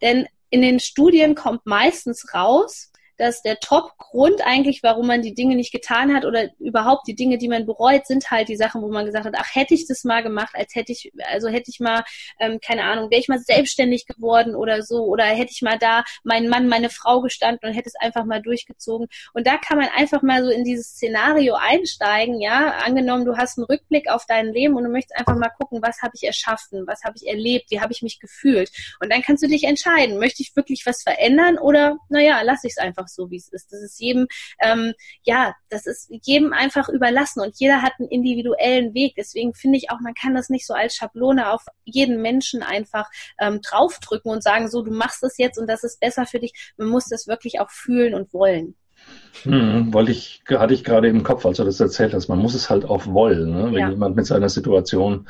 Denn 0.00 0.26
in 0.48 0.62
den 0.62 0.80
Studien 0.80 1.34
kommt 1.34 1.66
meistens 1.66 2.32
raus, 2.32 2.90
dass 3.18 3.42
der 3.42 3.58
Top-Grund 3.58 4.40
eigentlich, 4.44 4.82
warum 4.82 5.08
man 5.08 5.22
die 5.22 5.34
Dinge 5.34 5.56
nicht 5.56 5.72
getan 5.72 6.14
hat 6.14 6.24
oder 6.24 6.48
überhaupt 6.58 7.06
die 7.08 7.14
Dinge, 7.14 7.36
die 7.36 7.48
man 7.48 7.66
bereut, 7.66 8.06
sind 8.06 8.30
halt 8.30 8.48
die 8.48 8.56
Sachen, 8.56 8.80
wo 8.80 8.88
man 8.88 9.06
gesagt 9.06 9.26
hat, 9.26 9.34
ach, 9.36 9.54
hätte 9.54 9.74
ich 9.74 9.86
das 9.86 10.04
mal 10.04 10.22
gemacht, 10.22 10.54
als 10.54 10.74
hätte 10.74 10.92
ich, 10.92 11.12
also 11.24 11.48
hätte 11.48 11.70
ich 11.70 11.80
mal, 11.80 12.04
ähm, 12.38 12.60
keine 12.60 12.84
Ahnung, 12.84 13.10
wäre 13.10 13.20
ich 13.20 13.28
mal 13.28 13.40
selbstständig 13.40 14.06
geworden 14.06 14.54
oder 14.54 14.82
so, 14.82 15.04
oder 15.04 15.24
hätte 15.24 15.50
ich 15.52 15.62
mal 15.62 15.78
da 15.78 16.04
meinen 16.22 16.48
Mann, 16.48 16.68
meine 16.68 16.90
Frau 16.90 17.20
gestanden 17.20 17.68
und 17.68 17.74
hätte 17.74 17.88
es 17.88 17.96
einfach 18.00 18.24
mal 18.24 18.40
durchgezogen. 18.40 19.08
Und 19.34 19.46
da 19.46 19.58
kann 19.58 19.78
man 19.78 19.88
einfach 19.88 20.22
mal 20.22 20.44
so 20.44 20.50
in 20.50 20.64
dieses 20.64 20.90
Szenario 20.90 21.54
einsteigen, 21.54 22.40
ja, 22.40 22.78
angenommen, 22.84 23.24
du 23.24 23.36
hast 23.36 23.58
einen 23.58 23.64
Rückblick 23.64 24.08
auf 24.08 24.26
dein 24.26 24.52
Leben 24.52 24.76
und 24.76 24.84
du 24.84 24.90
möchtest 24.90 25.18
einfach 25.18 25.36
mal 25.36 25.50
gucken, 25.50 25.82
was 25.82 26.02
habe 26.02 26.12
ich 26.14 26.22
erschaffen, 26.22 26.86
was 26.86 27.02
habe 27.02 27.16
ich 27.20 27.26
erlebt, 27.26 27.70
wie 27.70 27.80
habe 27.80 27.92
ich 27.92 28.02
mich 28.02 28.20
gefühlt. 28.20 28.70
Und 29.00 29.12
dann 29.12 29.22
kannst 29.22 29.42
du 29.42 29.48
dich 29.48 29.64
entscheiden, 29.64 30.18
möchte 30.18 30.42
ich 30.42 30.54
wirklich 30.54 30.84
was 30.86 31.02
verändern 31.02 31.58
oder, 31.58 31.96
naja, 32.08 32.42
lass 32.42 32.62
ich 32.62 32.72
es 32.76 32.78
einfach 32.78 33.07
einfach 33.08 33.14
so, 33.14 33.30
wie 33.30 33.36
es 33.36 33.48
ist. 33.48 33.72
Das 33.72 33.82
ist 33.82 34.00
jedem, 34.00 34.26
ähm, 34.60 34.92
ja, 35.22 35.54
das 35.70 35.86
ist 35.86 36.10
jedem 36.22 36.52
einfach 36.52 36.88
überlassen 36.88 37.40
und 37.40 37.54
jeder 37.58 37.82
hat 37.82 37.92
einen 37.98 38.08
individuellen 38.08 38.94
Weg. 38.94 39.14
Deswegen 39.16 39.54
finde 39.54 39.78
ich 39.78 39.90
auch, 39.90 40.00
man 40.00 40.14
kann 40.14 40.34
das 40.34 40.48
nicht 40.50 40.66
so 40.66 40.74
als 40.74 40.94
Schablone 40.94 41.50
auf 41.50 41.64
jeden 41.84 42.20
Menschen 42.22 42.62
einfach 42.62 43.08
ähm, 43.38 43.60
draufdrücken 43.62 44.30
und 44.30 44.42
sagen, 44.42 44.68
so, 44.68 44.82
du 44.82 44.92
machst 44.92 45.22
das 45.22 45.38
jetzt 45.38 45.58
und 45.58 45.68
das 45.68 45.84
ist 45.84 46.00
besser 46.00 46.26
für 46.26 46.38
dich. 46.38 46.72
Man 46.76 46.88
muss 46.88 47.06
das 47.06 47.26
wirklich 47.26 47.60
auch 47.60 47.70
fühlen 47.70 48.14
und 48.14 48.32
wollen. 48.32 48.74
Hm, 49.44 49.94
wollte 49.94 50.10
ich, 50.10 50.42
hatte 50.50 50.74
ich 50.74 50.82
gerade 50.82 51.08
im 51.08 51.22
Kopf, 51.22 51.46
als 51.46 51.58
du 51.58 51.64
das 51.64 51.78
erzählt 51.78 52.12
hast. 52.12 52.28
Man 52.28 52.40
muss 52.40 52.54
es 52.54 52.68
halt 52.68 52.84
auch 52.84 53.06
wollen. 53.06 53.52
Ne? 53.52 53.66
Wenn 53.66 53.78
ja. 53.78 53.90
jemand 53.90 54.16
mit 54.16 54.26
seiner 54.26 54.48
Situation, 54.48 55.28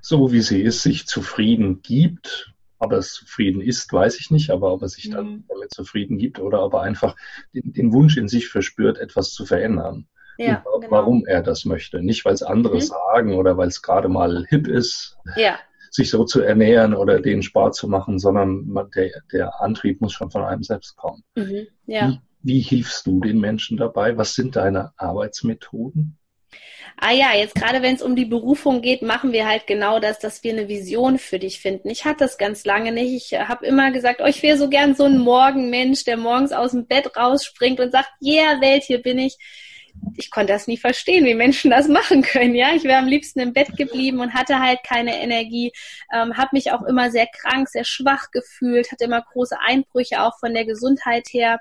so 0.00 0.32
wie 0.32 0.40
sie 0.40 0.62
ist, 0.62 0.82
sich 0.82 1.06
zufrieden 1.06 1.82
gibt, 1.82 2.54
ob 2.80 2.92
er 2.92 3.00
zufrieden 3.02 3.60
ist, 3.60 3.92
weiß 3.92 4.18
ich 4.18 4.30
nicht, 4.30 4.50
aber 4.50 4.72
ob 4.72 4.82
er 4.82 4.88
sich 4.88 5.10
dann 5.10 5.26
mhm. 5.26 5.44
damit 5.48 5.72
zufrieden 5.72 6.18
gibt 6.18 6.40
oder 6.40 6.64
ob 6.64 6.72
er 6.74 6.80
einfach 6.80 7.14
den, 7.54 7.72
den, 7.72 7.92
Wunsch 7.92 8.16
in 8.16 8.26
sich 8.26 8.48
verspürt, 8.48 8.98
etwas 8.98 9.32
zu 9.32 9.44
verändern. 9.44 10.08
Ja, 10.38 10.64
genau. 10.64 10.90
Warum 10.90 11.26
er 11.26 11.42
das 11.42 11.66
möchte. 11.66 12.02
Nicht, 12.02 12.24
weil 12.24 12.32
es 12.32 12.42
andere 12.42 12.76
mhm. 12.76 12.80
sagen 12.80 13.34
oder 13.34 13.58
weil 13.58 13.68
es 13.68 13.82
gerade 13.82 14.08
mal 14.08 14.46
hip 14.48 14.66
ist, 14.66 15.18
ja. 15.36 15.58
sich 15.90 16.08
so 16.08 16.24
zu 16.24 16.40
ernähren 16.40 16.94
oder 16.94 17.20
den 17.20 17.42
Sport 17.42 17.74
zu 17.74 17.86
machen, 17.86 18.18
sondern 18.18 18.66
man, 18.66 18.90
der, 18.92 19.10
der 19.30 19.60
Antrieb 19.60 20.00
muss 20.00 20.14
schon 20.14 20.30
von 20.30 20.42
einem 20.42 20.62
selbst 20.62 20.96
kommen. 20.96 21.22
Mhm. 21.34 21.66
Ja. 21.84 22.08
Wie, 22.08 22.20
wie 22.42 22.60
hilfst 22.60 23.06
du 23.06 23.20
den 23.20 23.40
Menschen 23.40 23.76
dabei? 23.76 24.16
Was 24.16 24.34
sind 24.34 24.56
deine 24.56 24.92
Arbeitsmethoden? 24.96 26.16
Ah 27.02 27.12
ja, 27.12 27.34
jetzt 27.34 27.54
gerade 27.54 27.80
wenn 27.80 27.94
es 27.94 28.02
um 28.02 28.14
die 28.14 28.26
Berufung 28.26 28.82
geht, 28.82 29.00
machen 29.00 29.32
wir 29.32 29.46
halt 29.46 29.66
genau 29.66 30.00
das, 30.00 30.18
dass 30.18 30.44
wir 30.44 30.52
eine 30.52 30.68
Vision 30.68 31.18
für 31.18 31.38
dich 31.38 31.60
finden. 31.60 31.88
Ich 31.88 32.04
hatte 32.04 32.18
das 32.24 32.36
ganz 32.36 32.64
lange 32.66 32.92
nicht. 32.92 33.32
Ich 33.32 33.38
habe 33.38 33.66
immer 33.66 33.90
gesagt, 33.90 34.20
oh, 34.22 34.26
ich 34.26 34.42
wäre 34.42 34.58
so 34.58 34.68
gern 34.68 34.94
so 34.94 35.04
ein 35.04 35.18
Morgenmensch, 35.18 36.04
der 36.04 36.18
morgens 36.18 36.52
aus 36.52 36.72
dem 36.72 36.86
Bett 36.86 37.16
rausspringt 37.16 37.80
und 37.80 37.92
sagt, 37.92 38.10
yeah, 38.22 38.60
Welt, 38.60 38.82
hier 38.82 39.00
bin 39.00 39.18
ich. 39.18 39.38
Ich 40.16 40.30
konnte 40.30 40.52
das 40.52 40.66
nie 40.66 40.76
verstehen, 40.76 41.24
wie 41.24 41.34
Menschen 41.34 41.70
das 41.70 41.88
machen 41.88 42.22
können. 42.22 42.54
Ja, 42.54 42.74
ich 42.74 42.84
wäre 42.84 42.98
am 42.98 43.08
liebsten 43.08 43.40
im 43.40 43.52
Bett 43.52 43.76
geblieben 43.76 44.20
und 44.20 44.34
hatte 44.34 44.60
halt 44.60 44.80
keine 44.86 45.20
Energie, 45.22 45.72
ähm, 46.12 46.36
habe 46.36 46.50
mich 46.52 46.72
auch 46.72 46.82
immer 46.82 47.10
sehr 47.10 47.26
krank, 47.26 47.68
sehr 47.68 47.84
schwach 47.84 48.30
gefühlt, 48.30 48.92
hatte 48.92 49.04
immer 49.04 49.22
große 49.22 49.56
Einbrüche 49.58 50.22
auch 50.22 50.38
von 50.38 50.54
der 50.54 50.64
Gesundheit 50.64 51.28
her 51.32 51.60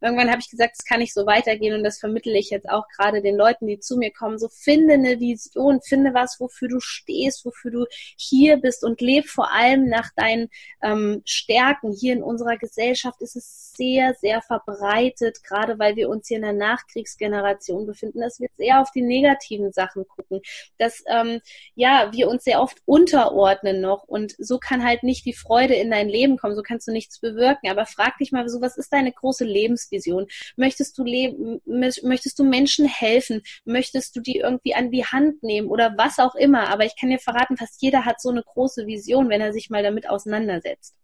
irgendwann 0.00 0.30
habe 0.30 0.40
ich 0.40 0.50
gesagt, 0.50 0.76
es 0.78 0.84
kann 0.84 1.00
nicht 1.00 1.14
so 1.14 1.26
weitergehen 1.26 1.74
und 1.74 1.84
das 1.84 1.98
vermittle 1.98 2.38
ich 2.38 2.50
jetzt 2.50 2.68
auch 2.68 2.84
gerade 2.96 3.22
den 3.22 3.36
Leuten, 3.36 3.66
die 3.66 3.78
zu 3.78 3.96
mir 3.96 4.12
kommen. 4.12 4.38
So 4.38 4.48
finde 4.48 4.94
eine 4.94 5.20
Vision, 5.20 5.80
finde 5.82 6.14
was, 6.14 6.40
wofür 6.40 6.68
du 6.68 6.80
stehst, 6.80 7.44
wofür 7.44 7.70
du 7.70 7.86
hier 8.16 8.56
bist 8.56 8.84
und 8.84 9.00
leb 9.00 9.28
vor 9.28 9.52
allem 9.52 9.88
nach 9.88 10.10
deinen 10.16 10.48
ähm, 10.82 11.22
Stärken. 11.24 11.92
Hier 11.92 12.14
in 12.14 12.22
unserer 12.22 12.56
Gesellschaft 12.56 13.20
ist 13.20 13.36
es 13.36 13.72
sehr, 13.74 14.14
sehr 14.20 14.42
verbreitet, 14.42 15.42
gerade 15.44 15.78
weil 15.78 15.96
wir 15.96 16.08
uns 16.08 16.28
hier 16.28 16.36
in 16.36 16.42
der 16.42 16.52
Nachkriegsgeneration 16.52 17.86
befinden, 17.86 18.20
dass 18.20 18.40
wir 18.40 18.48
sehr 18.56 18.80
auf 18.80 18.90
die 18.92 19.02
negativen 19.02 19.72
Sachen 19.72 20.06
gucken, 20.06 20.40
dass 20.78 21.02
ähm, 21.06 21.40
ja 21.74 22.10
wir 22.12 22.28
uns 22.28 22.44
sehr 22.44 22.60
oft 22.60 22.78
unterordnen 22.84 23.80
noch 23.80 24.04
und 24.04 24.34
so 24.38 24.58
kann 24.58 24.84
halt 24.84 25.02
nicht 25.02 25.24
die 25.24 25.32
Freude 25.32 25.74
in 25.74 25.90
dein 25.90 26.08
Leben 26.08 26.36
kommen, 26.36 26.56
so 26.56 26.62
kannst 26.62 26.88
du 26.88 26.92
nichts 26.92 27.20
bewirken. 27.20 27.70
Aber 27.70 27.86
frag 27.86 28.18
dich 28.18 28.32
mal, 28.32 28.48
so 28.48 28.60
was 28.60 28.76
ist 28.76 28.92
deine 28.92 29.12
große 29.12 29.44
Lebens 29.44 29.89
Lebensvision? 29.90 30.26
Möchtest 30.56 30.98
du 30.98 31.04
leben, 31.04 31.60
möchtest 31.66 32.38
du 32.38 32.44
Menschen 32.44 32.86
helfen? 32.86 33.42
Möchtest 33.64 34.16
du 34.16 34.20
die 34.20 34.36
irgendwie 34.36 34.74
an 34.74 34.90
die 34.90 35.04
Hand 35.04 35.42
nehmen 35.42 35.68
oder 35.68 35.94
was 35.96 36.18
auch 36.18 36.34
immer? 36.34 36.68
Aber 36.68 36.84
ich 36.84 36.94
kann 36.98 37.10
dir 37.10 37.18
verraten, 37.18 37.56
fast 37.56 37.82
jeder 37.82 38.04
hat 38.04 38.20
so 38.20 38.30
eine 38.30 38.42
große 38.42 38.86
Vision, 38.86 39.28
wenn 39.28 39.40
er 39.40 39.52
sich 39.52 39.70
mal 39.70 39.82
damit 39.82 40.08
auseinandersetzt. 40.08 40.94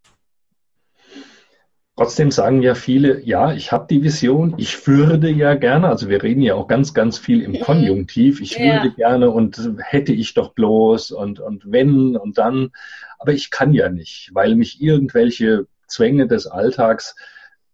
Trotzdem 1.99 2.31
sagen 2.31 2.61
ja 2.61 2.75
viele, 2.75 3.23
ja, 3.23 3.55
ich 3.55 3.73
habe 3.73 3.87
die 3.89 4.03
Vision, 4.03 4.53
ich 4.59 4.87
würde 4.87 5.31
ja 5.31 5.55
gerne, 5.55 5.89
also 5.89 6.11
wir 6.11 6.23
reden 6.23 6.43
ja 6.43 6.55
auch 6.55 6.69
ganz, 6.69 6.93
ganz 6.93 7.17
viel 7.17 7.41
im 7.41 7.53
mhm. 7.53 7.61
Konjunktiv, 7.61 8.43
ich 8.43 8.59
ja. 8.59 8.83
würde 8.83 8.95
gerne 8.95 9.31
und 9.31 9.59
hätte 9.79 10.13
ich 10.13 10.35
doch 10.35 10.53
bloß 10.53 11.13
und, 11.13 11.41
und 11.41 11.73
wenn 11.73 12.15
und 12.15 12.37
dann, 12.37 12.73
aber 13.19 13.33
ich 13.33 13.51
kann 13.51 13.73
ja 13.73 13.89
nicht, 13.89 14.29
weil 14.35 14.57
mich 14.57 14.83
irgendwelche 14.83 15.69
Zwänge 15.87 16.27
des 16.27 16.47
Alltags 16.47 17.15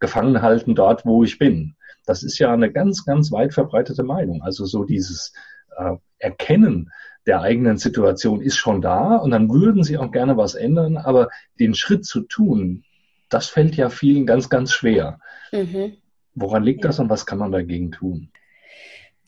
gefangen 0.03 0.41
halten 0.41 0.75
dort, 0.75 1.05
wo 1.05 1.23
ich 1.23 1.39
bin. 1.39 1.75
Das 2.05 2.23
ist 2.23 2.37
ja 2.37 2.51
eine 2.51 2.69
ganz, 2.69 3.05
ganz 3.05 3.31
weit 3.31 3.53
verbreitete 3.53 4.03
Meinung. 4.03 4.41
Also 4.41 4.65
so 4.65 4.83
dieses 4.83 5.31
äh, 5.77 5.95
Erkennen 6.19 6.91
der 7.25 7.39
eigenen 7.39 7.77
Situation 7.77 8.41
ist 8.41 8.57
schon 8.57 8.81
da 8.81 9.15
und 9.15 9.31
dann 9.31 9.49
würden 9.49 9.81
sie 9.81 9.97
auch 9.97 10.11
gerne 10.11 10.35
was 10.35 10.55
ändern, 10.55 10.97
aber 10.97 11.29
den 11.57 11.73
Schritt 11.73 12.05
zu 12.05 12.23
tun, 12.23 12.83
das 13.29 13.47
fällt 13.47 13.77
ja 13.77 13.89
vielen 13.89 14.25
ganz, 14.25 14.49
ganz 14.49 14.73
schwer. 14.73 15.21
Mhm. 15.53 15.93
Woran 16.35 16.63
liegt 16.63 16.83
das 16.83 16.99
und 16.99 17.09
was 17.09 17.25
kann 17.25 17.37
man 17.37 17.53
dagegen 17.53 17.93
tun? 17.93 18.29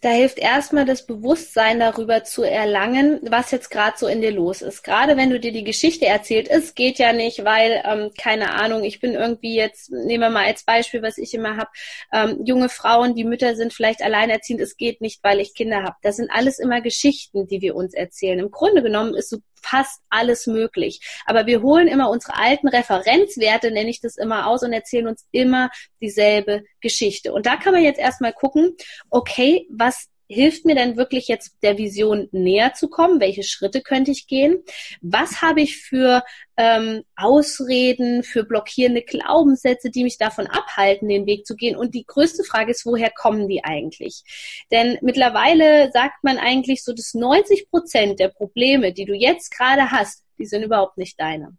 Da 0.06 0.12
hilft 0.12 0.38
erstmal 0.38 0.86
das 0.86 1.08
Bewusstsein 1.08 1.80
darüber 1.80 2.24
zu 2.24 2.44
erlangen, 2.44 3.20
was 3.24 3.50
jetzt 3.50 3.72
gerade 3.72 3.98
so 3.98 4.06
in 4.06 4.22
dir 4.22 4.30
los 4.30 4.62
ist. 4.62 4.84
Gerade 4.84 5.18
wenn 5.18 5.32
du 5.32 5.40
dir 5.40 5.52
die 5.52 5.64
Geschichte 5.64 6.06
erzählt, 6.06 6.48
es 6.48 6.76
geht 6.76 7.00
ja 7.00 7.12
nicht, 7.12 7.44
weil, 7.44 7.82
ähm, 7.84 8.12
keine 8.16 8.54
Ahnung, 8.54 8.84
ich 8.84 9.00
bin 9.00 9.16
irgendwie 9.16 9.56
jetzt, 9.56 9.90
nehmen 9.90 10.22
wir 10.22 10.30
mal 10.30 10.46
als 10.46 10.64
Beispiel, 10.64 11.02
was 11.02 11.18
ich 11.18 11.34
immer 11.34 11.58
habe, 11.58 11.72
ähm, 12.14 12.46
junge 12.46 12.70
Frauen, 12.70 13.16
die 13.16 13.24
Mütter 13.24 13.56
sind 13.56 13.74
vielleicht 13.74 14.04
alleinerziehend, 14.04 14.62
es 14.62 14.78
geht 14.78 15.02
nicht, 15.02 15.24
weil 15.24 15.40
ich 15.40 15.56
Kinder 15.56 15.82
habe. 15.82 15.96
Das 16.04 16.18
sind 16.18 16.30
alles 16.30 16.60
immer 16.60 16.82
Geschichten, 16.82 17.48
die 17.48 17.62
wir 17.62 17.76
uns 17.76 17.96
erzählen. 17.96 18.38
Im 18.38 18.52
Grunde 18.52 18.84
genommen 18.84 19.16
ist 19.16 19.32
so 19.32 19.40
fast 19.66 20.02
alles 20.10 20.48
möglich. 20.48 21.02
Aber 21.26 21.46
wir 21.46 21.62
holen 21.62 21.88
immer 21.88 22.10
unsere 22.10 22.38
alten 22.38 22.68
Referenzwerte, 22.68 23.72
nenne 23.72 23.90
ich 23.90 24.02
das 24.02 24.18
immer 24.18 24.48
aus, 24.48 24.64
und 24.64 24.74
erzählen 24.74 25.08
uns 25.08 25.26
immer 25.32 25.70
dieselbe 26.02 26.64
Geschichte. 26.82 27.34
Und 27.34 27.46
da 27.46 27.58
kann 27.58 27.74
man 27.74 27.84
jetzt 27.84 28.00
erstmal 28.00 28.34
gucken, 28.34 28.76
okay, 29.10 29.68
was 29.70 30.08
hilft 30.28 30.66
mir 30.66 30.76
denn 30.76 30.98
wirklich 30.98 31.28
jetzt 31.28 31.58
der 31.62 31.78
Vision 31.78 32.28
näher 32.32 32.74
zu 32.74 32.90
kommen? 32.90 33.20
Welche 33.20 33.44
Schritte 33.44 33.82
könnte 33.82 34.12
ich 34.12 34.28
gehen? 34.28 34.64
Was 35.02 35.42
habe 35.42 35.62
ich 35.62 35.78
für 35.78 36.24
ähm, 36.58 37.04
Ausreden, 37.16 38.24
für 38.24 38.44
blockierende 38.44 39.02
Glaubenssätze, 39.02 39.90
die 39.90 40.04
mich 40.04 40.18
davon 40.18 40.48
abhalten, 40.48 41.10
den 41.10 41.26
Weg 41.26 41.46
zu 41.46 41.56
gehen? 41.56 41.76
Und 41.76 41.96
die 41.96 42.06
größte 42.06 42.44
Frage 42.44 42.72
ist, 42.72 42.86
woher 42.86 43.12
kommen 43.12 43.48
die 43.48 43.64
eigentlich? 43.64 44.24
Denn 44.72 44.98
mittlerweile 45.02 45.92
sagt 45.92 46.24
man 46.24 46.38
eigentlich 46.38 46.84
so, 46.84 46.94
dass 46.94 47.14
90 47.14 47.70
Prozent 47.70 48.20
der 48.20 48.30
Probleme, 48.30 48.94
die 48.94 49.06
du 49.06 49.14
jetzt 49.14 49.52
gerade 49.52 49.92
hast, 49.92 50.24
die 50.38 50.46
sind 50.46 50.64
überhaupt 50.64 50.98
nicht 50.98 51.20
deine 51.20 51.58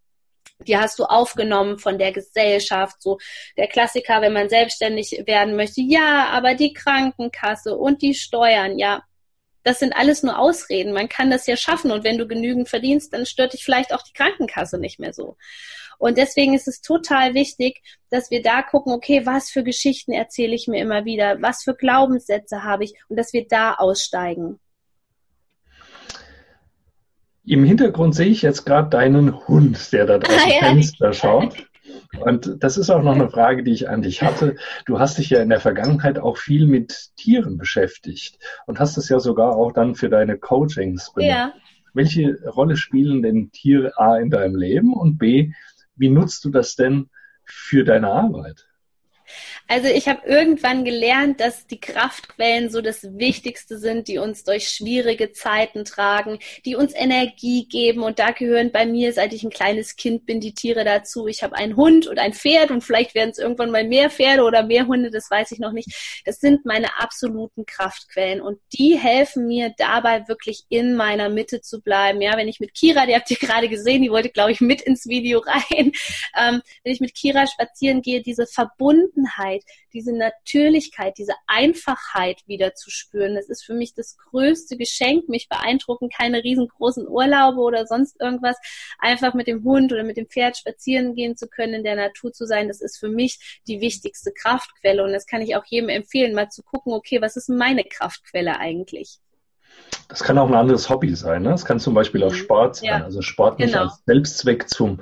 die 0.60 0.76
hast 0.76 0.98
du 0.98 1.04
aufgenommen 1.04 1.78
von 1.78 1.98
der 1.98 2.12
Gesellschaft, 2.12 3.00
so 3.00 3.18
der 3.56 3.68
Klassiker, 3.68 4.20
wenn 4.20 4.32
man 4.32 4.48
selbstständig 4.48 5.22
werden 5.26 5.56
möchte, 5.56 5.80
ja, 5.82 6.28
aber 6.30 6.54
die 6.54 6.72
Krankenkasse 6.72 7.76
und 7.76 8.02
die 8.02 8.14
Steuern, 8.14 8.78
ja, 8.78 9.02
das 9.62 9.80
sind 9.80 9.96
alles 9.96 10.22
nur 10.22 10.38
Ausreden. 10.38 10.92
Man 10.92 11.08
kann 11.08 11.28
das 11.28 11.46
ja 11.46 11.56
schaffen 11.56 11.90
und 11.90 12.04
wenn 12.04 12.18
du 12.18 12.28
genügend 12.28 12.68
verdienst, 12.68 13.12
dann 13.12 13.26
stört 13.26 13.52
dich 13.52 13.64
vielleicht 13.64 13.92
auch 13.92 14.02
die 14.02 14.12
Krankenkasse 14.12 14.78
nicht 14.78 15.00
mehr 15.00 15.12
so. 15.12 15.36
Und 15.98 16.18
deswegen 16.18 16.54
ist 16.54 16.68
es 16.68 16.82
total 16.82 17.34
wichtig, 17.34 17.82
dass 18.10 18.30
wir 18.30 18.42
da 18.42 18.62
gucken, 18.62 18.92
okay, 18.92 19.26
was 19.26 19.50
für 19.50 19.64
Geschichten 19.64 20.12
erzähle 20.12 20.54
ich 20.54 20.68
mir 20.68 20.80
immer 20.80 21.04
wieder, 21.04 21.40
was 21.42 21.64
für 21.64 21.75
Glaubenssätze 21.75 22.62
habe 22.62 22.84
ich 22.84 22.94
und 23.08 23.16
dass 23.16 23.32
wir 23.32 23.46
da 23.48 23.75
aussteigen. 23.75 24.60
Im 27.46 27.62
Hintergrund 27.62 28.14
sehe 28.14 28.26
ich 28.26 28.42
jetzt 28.42 28.64
gerade 28.64 28.90
deinen 28.90 29.46
Hund, 29.46 29.92
der 29.92 30.04
da 30.06 30.18
dem 30.18 30.30
ah, 30.30 30.64
Fenster 30.66 31.12
schaut. 31.12 31.54
Und 32.20 32.56
das 32.60 32.76
ist 32.76 32.90
auch 32.90 33.02
noch 33.02 33.14
eine 33.14 33.30
Frage, 33.30 33.62
die 33.62 33.72
ich 33.72 33.88
an 33.88 34.02
dich 34.02 34.22
hatte. 34.22 34.56
Du 34.84 34.98
hast 34.98 35.18
dich 35.18 35.30
ja 35.30 35.40
in 35.40 35.48
der 35.48 35.60
Vergangenheit 35.60 36.18
auch 36.18 36.38
viel 36.38 36.66
mit 36.66 37.10
Tieren 37.16 37.56
beschäftigt 37.56 38.38
und 38.66 38.80
hast 38.80 38.96
es 38.96 39.08
ja 39.08 39.20
sogar 39.20 39.54
auch 39.54 39.72
dann 39.72 39.94
für 39.94 40.08
deine 40.08 40.36
Coachings 40.38 41.12
benutzt. 41.12 41.30
Ja. 41.30 41.52
Welche 41.94 42.36
Rolle 42.48 42.76
spielen 42.76 43.22
denn 43.22 43.52
Tiere 43.52 43.96
A 43.96 44.18
in 44.18 44.30
deinem 44.30 44.56
Leben 44.56 44.92
und 44.92 45.16
B, 45.16 45.52
wie 45.94 46.08
nutzt 46.08 46.44
du 46.44 46.50
das 46.50 46.74
denn 46.74 47.10
für 47.44 47.84
deine 47.84 48.08
Arbeit? 48.08 48.66
Also 49.68 49.88
ich 49.88 50.09
habe 50.09 50.26
irgendwann 50.26 50.85
gelernt, 50.85 51.40
dass 51.40 51.66
die 51.66 51.80
Kraftquellen 51.80 52.71
so 52.71 52.80
das 52.80 53.18
Wichtigste 53.18 53.78
sind, 53.78 54.09
die 54.09 54.18
uns 54.18 54.45
durch 54.45 54.68
schwierige 54.68 55.33
Zeiten 55.33 55.85
tragen, 55.85 56.38
die 56.64 56.76
uns 56.76 56.95
Energie 56.95 57.66
geben. 57.68 58.02
Und 58.02 58.18
da 58.18 58.30
gehören 58.30 58.71
bei 58.73 58.87
mir, 58.87 59.12
seit 59.12 59.33
ich 59.33 59.42
ein 59.42 59.50
kleines 59.50 59.97
Kind 59.97 60.26
bin, 60.26 60.40
die 60.40 60.54
Tiere 60.54 60.85
dazu. 60.85 61.26
Ich 61.26 61.42
habe 61.42 61.56
einen 61.56 61.76
Hund 61.76 62.06
und 62.06 62.18
ein 62.18 62.33
Pferd 62.33 62.71
und 62.71 62.83
vielleicht 62.83 63.14
werden 63.14 63.30
es 63.30 63.38
irgendwann 63.38 63.71
mal 63.71 63.85
mehr 63.85 64.11
Pferde 64.11 64.45
oder 64.45 64.62
mehr 64.62 64.87
Hunde, 64.87 65.11
das 65.11 65.30
weiß 65.30 65.52
ich 65.52 65.59
noch 65.59 65.73
nicht. 65.73 66.23
Das 66.25 66.38
sind 66.38 66.64
meine 66.64 66.99
absoluten 67.00 67.66
Kraftquellen 67.66 68.40
und 68.40 68.61
die 68.73 68.97
helfen 68.97 69.47
mir 69.47 69.75
dabei 69.76 70.28
wirklich 70.28 70.64
in 70.68 70.95
meiner 70.95 71.28
Mitte 71.28 71.61
zu 71.61 71.80
bleiben. 71.80 72.21
Ja, 72.21 72.37
wenn 72.37 72.49
ich 72.49 72.61
mit 72.61 72.75
Kira, 72.75 73.06
die 73.06 73.14
habt 73.14 73.30
ihr 73.30 73.37
gerade 73.37 73.68
gesehen, 73.68 74.02
die 74.02 74.11
wollte, 74.11 74.30
glaube 74.30 74.52
ich, 74.52 74.61
mit 74.61 74.80
ins 74.83 75.06
Video 75.06 75.40
rein. 75.40 75.92
Ähm, 76.38 76.62
wenn 76.85 76.92
ich 76.92 77.00
mit 77.00 77.14
Kira 77.14 77.47
spazieren 77.47 78.02
gehe, 78.02 78.23
diese 78.23 78.47
Verbundenheit 78.47 79.15
Leichtigkeit, 79.25 79.64
diese 79.92 80.12
Natürlichkeit, 80.12 81.18
diese 81.18 81.35
Einfachheit 81.46 82.42
wieder 82.46 82.75
zu 82.75 82.90
spüren. 82.90 83.35
Das 83.35 83.49
ist 83.49 83.64
für 83.64 83.75
mich 83.75 83.94
das 83.94 84.16
größte 84.16 84.76
Geschenk. 84.76 85.28
Mich 85.28 85.49
beeindrucken 85.49 86.08
keine 86.11 86.42
riesengroßen 86.42 87.08
Urlaube 87.08 87.61
oder 87.61 87.87
sonst 87.87 88.20
irgendwas. 88.20 88.56
Einfach 88.99 89.35
mit 89.35 89.46
dem 89.46 89.64
Hund 89.64 89.92
oder 89.92 90.04
mit 90.04 90.16
dem 90.16 90.26
Pferd 90.26 90.56
spazieren 90.56 91.14
gehen 91.14 91.37
zu 91.37 91.49
können, 91.49 91.75
in 91.75 91.85
der 91.85 91.96
Natur 91.96 92.32
zu 92.32 92.46
sein, 92.46 92.68
das 92.68 92.80
ist 92.80 92.99
für 92.99 93.08
mich 93.08 93.61
die 93.66 93.80
wichtigste 93.80 94.32
Kraftquelle. 94.32 95.02
Und 95.04 95.12
das 95.12 95.26
kann 95.26 95.42
ich 95.42 95.56
auch 95.56 95.64
jedem 95.66 95.88
empfehlen, 95.88 96.35
mal 96.35 96.49
zu 96.49 96.62
gucken, 96.62 96.92
okay, 96.92 97.20
was 97.20 97.37
ist 97.37 97.49
meine 97.49 97.85
Kraftquelle 97.85 98.58
eigentlich? 98.58 99.18
Das 100.08 100.23
kann 100.23 100.38
auch 100.38 100.49
ein 100.49 100.54
anderes 100.54 100.88
Hobby 100.88 101.14
sein. 101.14 101.42
Ne? 101.42 101.50
Das 101.50 101.64
kann 101.64 101.80
zum 101.80 101.94
Beispiel 101.94 102.23
auch 102.23 102.30
mhm. 102.30 102.37
Sport 102.37 102.76
sein. 102.76 102.87
Ja, 102.87 103.04
also 103.04 103.23
Sport 103.23 103.58
nicht 103.58 103.73
genau. 103.73 103.85
als 103.85 104.02
Selbstzweck 104.06 104.68
zum 104.68 105.00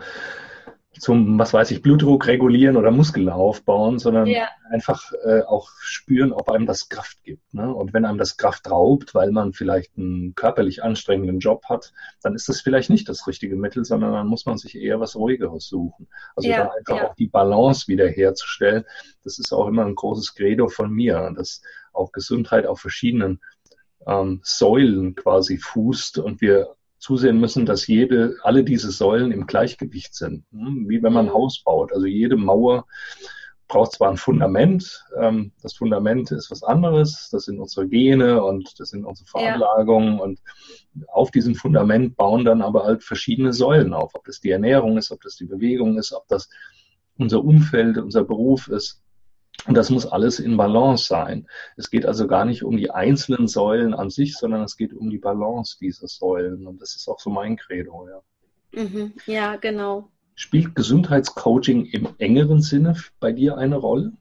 zum, 0.98 1.38
was 1.38 1.52
weiß 1.52 1.70
ich, 1.70 1.82
Blutdruck 1.82 2.26
regulieren 2.26 2.76
oder 2.76 2.90
Muskeln 2.90 3.28
aufbauen, 3.28 3.98
sondern 3.98 4.26
ja. 4.26 4.48
einfach 4.70 5.12
äh, 5.24 5.42
auch 5.42 5.70
spüren, 5.80 6.32
ob 6.32 6.50
einem 6.50 6.66
das 6.66 6.88
Kraft 6.88 7.22
gibt. 7.22 7.54
Ne? 7.54 7.72
Und 7.72 7.92
wenn 7.92 8.04
einem 8.04 8.18
das 8.18 8.36
Kraft 8.36 8.70
raubt, 8.70 9.14
weil 9.14 9.30
man 9.30 9.52
vielleicht 9.52 9.96
einen 9.96 10.34
körperlich 10.34 10.82
anstrengenden 10.82 11.38
Job 11.38 11.64
hat, 11.68 11.92
dann 12.22 12.34
ist 12.34 12.48
das 12.48 12.60
vielleicht 12.60 12.90
nicht 12.90 13.08
das 13.08 13.26
richtige 13.26 13.56
Mittel, 13.56 13.84
sondern 13.84 14.12
dann 14.12 14.26
muss 14.26 14.46
man 14.46 14.58
sich 14.58 14.76
eher 14.76 15.00
was 15.00 15.16
Ruhigeres 15.16 15.66
suchen. 15.66 16.08
Also 16.36 16.48
ja, 16.48 16.64
da 16.64 16.70
einfach 16.70 16.96
ja. 16.96 17.10
auch 17.10 17.14
die 17.14 17.28
Balance 17.28 17.88
wiederherzustellen. 17.88 18.84
Das 19.22 19.38
ist 19.38 19.52
auch 19.52 19.66
immer 19.66 19.84
ein 19.84 19.94
großes 19.94 20.34
Credo 20.34 20.68
von 20.68 20.90
mir, 20.90 21.32
dass 21.36 21.62
auch 21.92 22.12
Gesundheit 22.12 22.66
auf 22.66 22.80
verschiedenen 22.80 23.40
ähm, 24.06 24.40
Säulen 24.42 25.14
quasi 25.14 25.58
fußt 25.58 26.18
und 26.18 26.40
wir 26.40 26.76
zusehen 27.04 27.38
müssen, 27.38 27.66
dass 27.66 27.86
jede, 27.86 28.36
alle 28.42 28.64
diese 28.64 28.90
Säulen 28.90 29.30
im 29.30 29.46
Gleichgewicht 29.46 30.14
sind. 30.14 30.44
Hm, 30.52 30.86
wie 30.88 31.02
wenn 31.02 31.12
man 31.12 31.26
ein 31.26 31.32
mhm. 31.32 31.34
Haus 31.34 31.62
baut. 31.62 31.92
Also 31.92 32.06
jede 32.06 32.36
Mauer 32.36 32.86
braucht 33.68 33.92
zwar 33.92 34.10
ein 34.10 34.16
Fundament, 34.16 35.04
ähm, 35.20 35.52
das 35.62 35.74
Fundament 35.74 36.30
ist 36.30 36.50
was 36.50 36.62
anderes, 36.62 37.28
das 37.30 37.44
sind 37.44 37.58
unsere 37.58 37.88
Gene 37.88 38.42
und 38.42 38.78
das 38.78 38.90
sind 38.90 39.04
unsere 39.04 39.26
Veranlagungen 39.26 40.18
ja. 40.18 40.22
und 40.22 40.40
auf 41.08 41.30
diesem 41.30 41.54
Fundament 41.54 42.16
bauen 42.16 42.44
dann 42.44 42.62
aber 42.62 42.84
halt 42.84 43.02
verschiedene 43.02 43.52
Säulen 43.52 43.92
auf, 43.92 44.14
ob 44.14 44.24
das 44.24 44.40
die 44.40 44.50
Ernährung 44.50 44.96
ist, 44.96 45.10
ob 45.10 45.20
das 45.22 45.36
die 45.36 45.46
Bewegung 45.46 45.98
ist, 45.98 46.12
ob 46.12 46.26
das 46.28 46.48
unser 47.18 47.44
Umfeld, 47.44 47.98
unser 47.98 48.24
Beruf 48.24 48.68
ist. 48.68 49.02
Und 49.66 49.76
das 49.76 49.90
muss 49.90 50.06
alles 50.06 50.38
in 50.38 50.56
Balance 50.56 51.06
sein. 51.06 51.46
Es 51.76 51.90
geht 51.90 52.04
also 52.04 52.26
gar 52.26 52.44
nicht 52.44 52.62
um 52.62 52.76
die 52.76 52.90
einzelnen 52.90 53.48
Säulen 53.48 53.94
an 53.94 54.10
sich, 54.10 54.36
sondern 54.36 54.62
es 54.62 54.76
geht 54.76 54.92
um 54.92 55.08
die 55.08 55.18
Balance 55.18 55.78
dieser 55.80 56.06
Säulen. 56.06 56.66
Und 56.66 56.82
das 56.82 56.96
ist 56.96 57.08
auch 57.08 57.18
so 57.18 57.30
mein 57.30 57.56
Credo, 57.56 58.08
ja. 58.08 58.82
Mhm, 58.82 59.14
ja, 59.26 59.56
genau. 59.56 60.10
Spielt 60.34 60.74
Gesundheitscoaching 60.74 61.86
im 61.86 62.08
engeren 62.18 62.60
Sinne 62.60 62.96
bei 63.20 63.32
dir 63.32 63.56
eine 63.56 63.76
Rolle? 63.76 64.12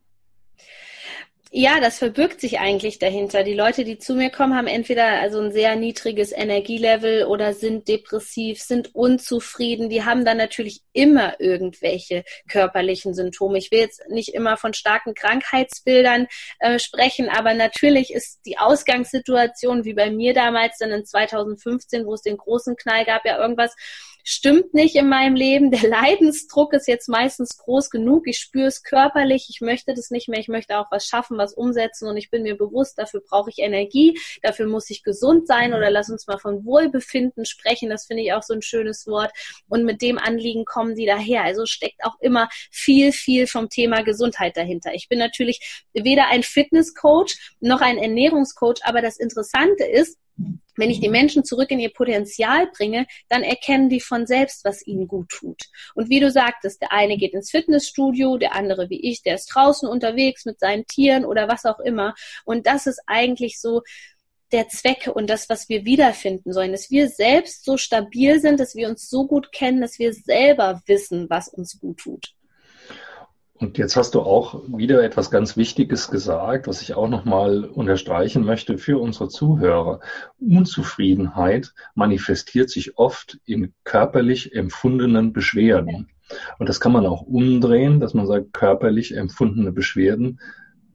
Ja, 1.56 1.80
das 1.80 2.00
verbirgt 2.00 2.42
sich 2.42 2.60
eigentlich 2.60 2.98
dahinter. 2.98 3.44
Die 3.44 3.54
Leute, 3.54 3.84
die 3.84 4.00
zu 4.00 4.16
mir 4.16 4.32
kommen, 4.32 4.56
haben 4.56 4.66
entweder 4.66 5.22
also 5.22 5.40
ein 5.40 5.52
sehr 5.52 5.76
niedriges 5.76 6.32
Energielevel 6.32 7.26
oder 7.26 7.54
sind 7.54 7.88
depressiv, 7.88 8.60
sind 8.60 8.96
unzufrieden. 8.96 9.88
Die 9.88 10.04
haben 10.04 10.26
dann 10.26 10.38
natürlich 10.38 10.82
immer 10.94 11.40
irgendwelche 11.40 12.24
körperlichen 12.50 13.14
Symptome. 13.14 13.60
Ich 13.60 13.70
will 13.70 13.82
jetzt 13.82 14.02
nicht 14.10 14.30
immer 14.30 14.58
von 14.58 14.74
starken 14.74 15.14
Krankheitsbildern 15.14 16.26
äh, 16.58 16.80
sprechen, 16.80 17.30
aber 17.30 17.54
natürlich 17.54 18.12
ist 18.12 18.40
die 18.48 18.58
Ausgangssituation, 18.58 19.86
wie 19.86 19.94
bei 19.94 20.10
mir 20.10 20.34
damals 20.34 20.80
dann 20.80 20.90
in 20.90 21.06
2015, 21.06 22.08
wo 22.08 22.16
es 22.16 22.24
den 22.24 22.38
großen 22.38 22.76
Knall 22.78 23.06
gab, 23.06 23.26
ja 23.26 23.38
irgendwas 23.38 23.76
stimmt 24.24 24.74
nicht 24.74 24.96
in 24.96 25.10
meinem 25.10 25.36
Leben. 25.36 25.70
Der 25.70 25.88
Leidensdruck 25.89 26.74
ist 26.74 26.88
jetzt 26.88 27.10
meistens 27.10 27.58
groß 27.58 27.89
genug. 27.89 28.27
Ich 28.27 28.39
spüre 28.39 28.68
es 28.68 28.82
körperlich. 28.82 29.48
Ich 29.50 29.60
möchte 29.62 29.94
das 29.94 30.10
nicht 30.12 30.30
mehr. 30.30 30.39
Ich 30.39 30.48
möchte 30.48 30.77
auch 30.80 30.88
was 30.92 31.06
schaffen, 31.06 31.38
was 31.38 31.53
umsetzen. 31.53 32.08
Und 32.08 32.18
ich 32.18 32.32
bin 32.32 32.44
mir 32.44 32.58
bewusst, 32.58 32.98
dafür 32.98 33.22
brauche 33.22 33.50
ich 33.50 33.60
Energie. 33.60 34.18
Dafür 34.42 34.68
muss 34.68 34.89
ich 34.89 35.03
gesund 35.03 35.46
sein. 35.48 35.74
Oder 35.74 35.92
lass 35.92 36.10
uns 36.10 36.25
mal 36.25 36.38
von 36.39 36.65
Wohlbefinden 36.65 37.46
sprechen. 37.46 37.89
Das 37.89 38.06
finde 38.06 38.24
ich 38.24 38.34
auch 38.34 38.44
so 38.44 38.53
ein 38.53 38.62
schönes 38.62 39.06
Wort. 39.08 39.32
Und 39.68 39.84
mit 39.84 40.01
dem 40.01 40.18
Anliegen 40.18 40.63
kommen 40.63 40.96
sie 40.96 41.06
daher. 41.06 41.44
Also 41.44 41.65
steckt 41.65 42.03
auch 42.03 42.20
immer 42.22 42.48
viel, 42.72 43.12
viel 43.12 43.46
vom 43.46 43.70
Thema 43.70 44.03
Gesundheit 44.03 44.56
dahinter. 44.56 44.94
Ich 44.94 45.10
bin 45.10 45.20
natürlich 45.20 45.84
weder 45.94 46.27
ein 46.27 46.44
Fitnesscoach 46.44 47.36
noch 47.60 47.82
ein 47.82 47.98
Ernährungscoach. 47.98 48.80
Aber 48.84 49.01
das 49.01 49.18
Interessante 49.18 49.84
ist, 49.84 50.18
wenn 50.75 50.89
ich 50.89 51.00
die 51.00 51.10
Menschen 51.10 51.44
zurück 51.44 51.72
in 51.72 51.80
ihr 51.80 51.94
Potenzial 51.94 52.68
bringe, 52.75 53.06
dann 53.30 53.44
erkennen 53.44 53.89
die 53.89 54.01
von 54.01 54.25
selbst, 54.25 54.65
was 54.65 54.86
ihnen 54.86 55.08
gut 55.08 55.30
tut. 55.30 55.62
Und 55.96 56.10
wie 56.10 56.20
du 56.20 56.32
sagtest, 56.32 56.82
der 56.82 56.92
eine 56.92 57.18
geht 57.18 57.34
ins 57.34 57.51
Fitnessstudio, 57.51 58.38
der 58.38 58.56
andere 58.56 58.89
wie 58.89 59.01
ich, 59.10 59.22
der 59.24 59.36
ist 59.36 59.48
draußen 59.48 59.88
unterwegs 59.88 60.46
mit 60.46 60.60
seinen 60.60 60.86
Tieren 60.86 61.25
oder 61.25 61.48
was 61.48 61.65
auch 61.65 61.80
immer. 61.80 62.13
Und 62.46 62.68
das 62.68 62.88
ist 62.88 63.01
eigentlich 63.06 63.60
so 63.60 63.82
der 64.51 64.68
Zweck 64.68 65.10
und 65.13 65.30
das, 65.30 65.50
was 65.50 65.68
wir 65.68 65.84
wiederfinden 65.84 66.53
sollen, 66.53 66.72
dass 66.72 66.92
wir 66.92 67.10
selbst 67.10 67.65
so 67.65 67.75
stabil 67.75 68.39
sind, 68.39 68.60
dass 68.60 68.75
wir 68.75 68.88
uns 68.88 69.10
so 69.10 69.25
gut 69.25 69.51
kennen, 69.51 69.82
dass 69.82 69.98
wir 69.98 70.13
selber 70.13 70.82
wissen, 70.86 71.30
was 71.30 71.48
uns 71.48 71.80
gut 71.80 71.98
tut. 71.98 72.34
Und 73.56 73.78
jetzt 73.78 73.96
hast 73.96 74.16
du 74.16 74.22
auch 74.22 74.62
wieder 74.68 75.04
etwas 75.04 75.30
ganz 75.30 75.56
Wichtiges 75.58 76.10
gesagt, 76.10 76.68
was 76.68 76.82
ich 76.82 76.96
auch 76.96 77.08
nochmal 77.08 77.66
unterstreichen 77.66 78.44
möchte 78.44 78.78
für 78.78 79.00
unsere 79.00 79.30
Zuhörer. 79.30 80.00
Unzufriedenheit 80.39 81.74
manifestiert 81.94 82.70
sich 82.70 82.98
oft 82.98 83.39
in 83.46 83.74
körperlich 83.84 84.56
empfundenen 84.56 85.34
Beschwerden. 85.34 86.10
Und 86.58 86.68
das 86.68 86.80
kann 86.80 86.92
man 86.92 87.06
auch 87.06 87.22
umdrehen, 87.22 88.00
dass 88.00 88.13
man 88.13 88.28
sagt, 88.28 88.54
körperlich 88.54 89.16
empfundene 89.16 89.72
Beschwerden 89.72 90.39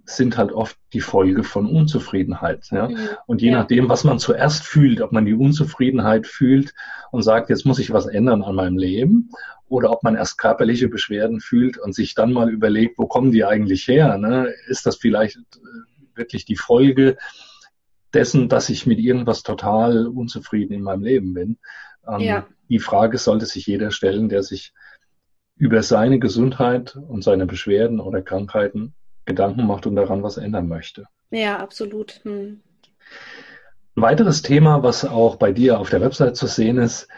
sind 0.08 0.38
halt 0.38 0.52
oft 0.52 0.76
die 0.92 1.00
Folge 1.00 1.44
von 1.44 1.66
Unzufriedenheit. 1.66 2.66
Ja? 2.70 2.88
Mhm. 2.88 2.96
Und 3.26 3.42
je 3.42 3.50
ja. 3.50 3.58
nachdem, 3.58 3.88
was 3.88 4.04
man 4.04 4.18
zuerst 4.18 4.64
fühlt, 4.64 5.00
ob 5.00 5.12
man 5.12 5.26
die 5.26 5.34
Unzufriedenheit 5.34 6.26
fühlt 6.26 6.74
und 7.10 7.22
sagt, 7.22 7.50
jetzt 7.50 7.66
muss 7.66 7.78
ich 7.78 7.92
was 7.92 8.06
ändern 8.06 8.42
an 8.42 8.54
meinem 8.54 8.78
Leben, 8.78 9.30
oder 9.68 9.90
ob 9.90 10.02
man 10.02 10.16
erst 10.16 10.38
körperliche 10.38 10.88
Beschwerden 10.88 11.40
fühlt 11.40 11.76
und 11.76 11.94
sich 11.94 12.14
dann 12.14 12.32
mal 12.32 12.48
überlegt, 12.48 12.98
wo 12.98 13.06
kommen 13.06 13.32
die 13.32 13.44
eigentlich 13.44 13.86
her? 13.86 14.16
Ne? 14.16 14.52
Ist 14.66 14.86
das 14.86 14.96
vielleicht 14.96 15.36
äh, 15.36 16.16
wirklich 16.16 16.46
die 16.46 16.56
Folge 16.56 17.18
dessen, 18.14 18.48
dass 18.48 18.70
ich 18.70 18.86
mit 18.86 18.98
irgendwas 18.98 19.42
total 19.42 20.06
unzufrieden 20.06 20.72
in 20.72 20.82
meinem 20.82 21.02
Leben 21.02 21.34
bin? 21.34 21.58
Ähm, 22.06 22.20
ja. 22.20 22.46
Die 22.70 22.78
Frage 22.78 23.18
sollte 23.18 23.44
sich 23.44 23.66
jeder 23.66 23.90
stellen, 23.90 24.30
der 24.30 24.42
sich 24.42 24.72
über 25.56 25.82
seine 25.82 26.18
Gesundheit 26.18 26.96
und 26.96 27.22
seine 27.22 27.44
Beschwerden 27.44 28.00
oder 28.00 28.22
Krankheiten 28.22 28.94
Gedanken 29.28 29.66
macht 29.66 29.86
und 29.86 29.94
daran 29.94 30.22
was 30.22 30.38
ändern 30.38 30.66
möchte. 30.66 31.04
Ja, 31.30 31.58
absolut. 31.58 32.20
Hm. 32.24 32.60
Ein 33.94 34.02
weiteres 34.02 34.42
Thema, 34.42 34.82
was 34.82 35.04
auch 35.04 35.36
bei 35.36 35.52
dir 35.52 35.78
auf 35.78 35.90
der 35.90 36.00
Website 36.00 36.36
zu 36.36 36.46
sehen 36.46 36.78
ist, 36.78 37.08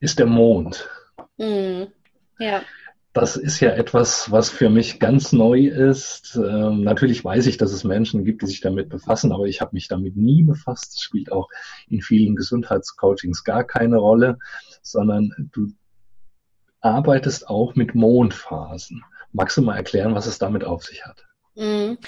ist 0.00 0.18
der 0.18 0.26
Mond. 0.26 0.88
Hm. 1.38 1.88
Ja. 2.38 2.62
Das 3.12 3.36
ist 3.36 3.60
ja 3.60 3.70
etwas, 3.70 4.30
was 4.30 4.48
für 4.48 4.70
mich 4.70 5.00
ganz 5.00 5.32
neu 5.32 5.66
ist. 5.66 6.36
Ähm, 6.36 6.84
natürlich 6.84 7.24
weiß 7.24 7.46
ich, 7.46 7.56
dass 7.56 7.72
es 7.72 7.84
Menschen 7.84 8.24
gibt, 8.24 8.42
die 8.42 8.46
sich 8.46 8.60
damit 8.60 8.88
befassen, 8.88 9.32
aber 9.32 9.46
ich 9.46 9.60
habe 9.60 9.74
mich 9.74 9.88
damit 9.88 10.16
nie 10.16 10.44
befasst. 10.44 10.94
Das 10.94 11.02
spielt 11.02 11.32
auch 11.32 11.48
in 11.88 12.00
vielen 12.00 12.36
Gesundheitscoachings 12.36 13.44
gar 13.44 13.64
keine 13.64 13.96
Rolle, 13.96 14.38
sondern 14.82 15.50
du 15.52 15.72
arbeitest 16.80 17.48
auch 17.48 17.74
mit 17.74 17.94
Mondphasen. 17.94 19.04
Magst 19.32 19.56
du 19.56 19.62
mal 19.62 19.76
erklären, 19.76 20.14
was 20.14 20.26
es 20.26 20.38
damit 20.38 20.64
auf 20.64 20.84
sich 20.84 21.04
hat? 21.04 21.26
Mhm. 21.58 21.98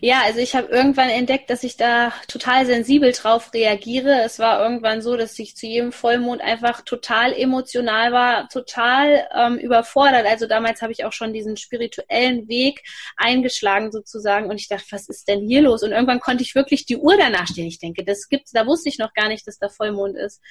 Ja, 0.00 0.20
also 0.24 0.40
ich 0.40 0.54
habe 0.54 0.68
irgendwann 0.68 1.08
entdeckt, 1.08 1.48
dass 1.48 1.64
ich 1.64 1.78
da 1.78 2.12
total 2.28 2.66
sensibel 2.66 3.12
drauf 3.12 3.54
reagiere. 3.54 4.22
Es 4.24 4.38
war 4.38 4.62
irgendwann 4.62 5.00
so, 5.00 5.16
dass 5.16 5.38
ich 5.38 5.56
zu 5.56 5.66
jedem 5.66 5.90
Vollmond 5.90 6.42
einfach 6.42 6.82
total 6.82 7.32
emotional 7.32 8.12
war, 8.12 8.46
total 8.50 9.26
ähm, 9.34 9.56
überfordert. 9.56 10.26
Also 10.26 10.46
damals 10.46 10.82
habe 10.82 10.92
ich 10.92 11.06
auch 11.06 11.14
schon 11.14 11.32
diesen 11.32 11.56
spirituellen 11.56 12.46
Weg 12.48 12.82
eingeschlagen 13.16 13.90
sozusagen 13.90 14.50
und 14.50 14.60
ich 14.60 14.68
dachte, 14.68 14.86
was 14.90 15.08
ist 15.08 15.28
denn 15.28 15.48
hier 15.48 15.62
los? 15.62 15.82
Und 15.82 15.92
irgendwann 15.92 16.20
konnte 16.20 16.42
ich 16.42 16.54
wirklich 16.54 16.84
die 16.84 16.98
Uhr 16.98 17.16
danach 17.16 17.46
stehen. 17.46 17.66
Ich 17.66 17.78
denke, 17.78 18.04
das 18.04 18.28
gibt's, 18.28 18.52
da 18.52 18.66
wusste 18.66 18.90
ich 18.90 18.98
noch 18.98 19.14
gar 19.14 19.28
nicht, 19.28 19.46
dass 19.46 19.58
da 19.58 19.70
Vollmond 19.70 20.16
ist. 20.18 20.42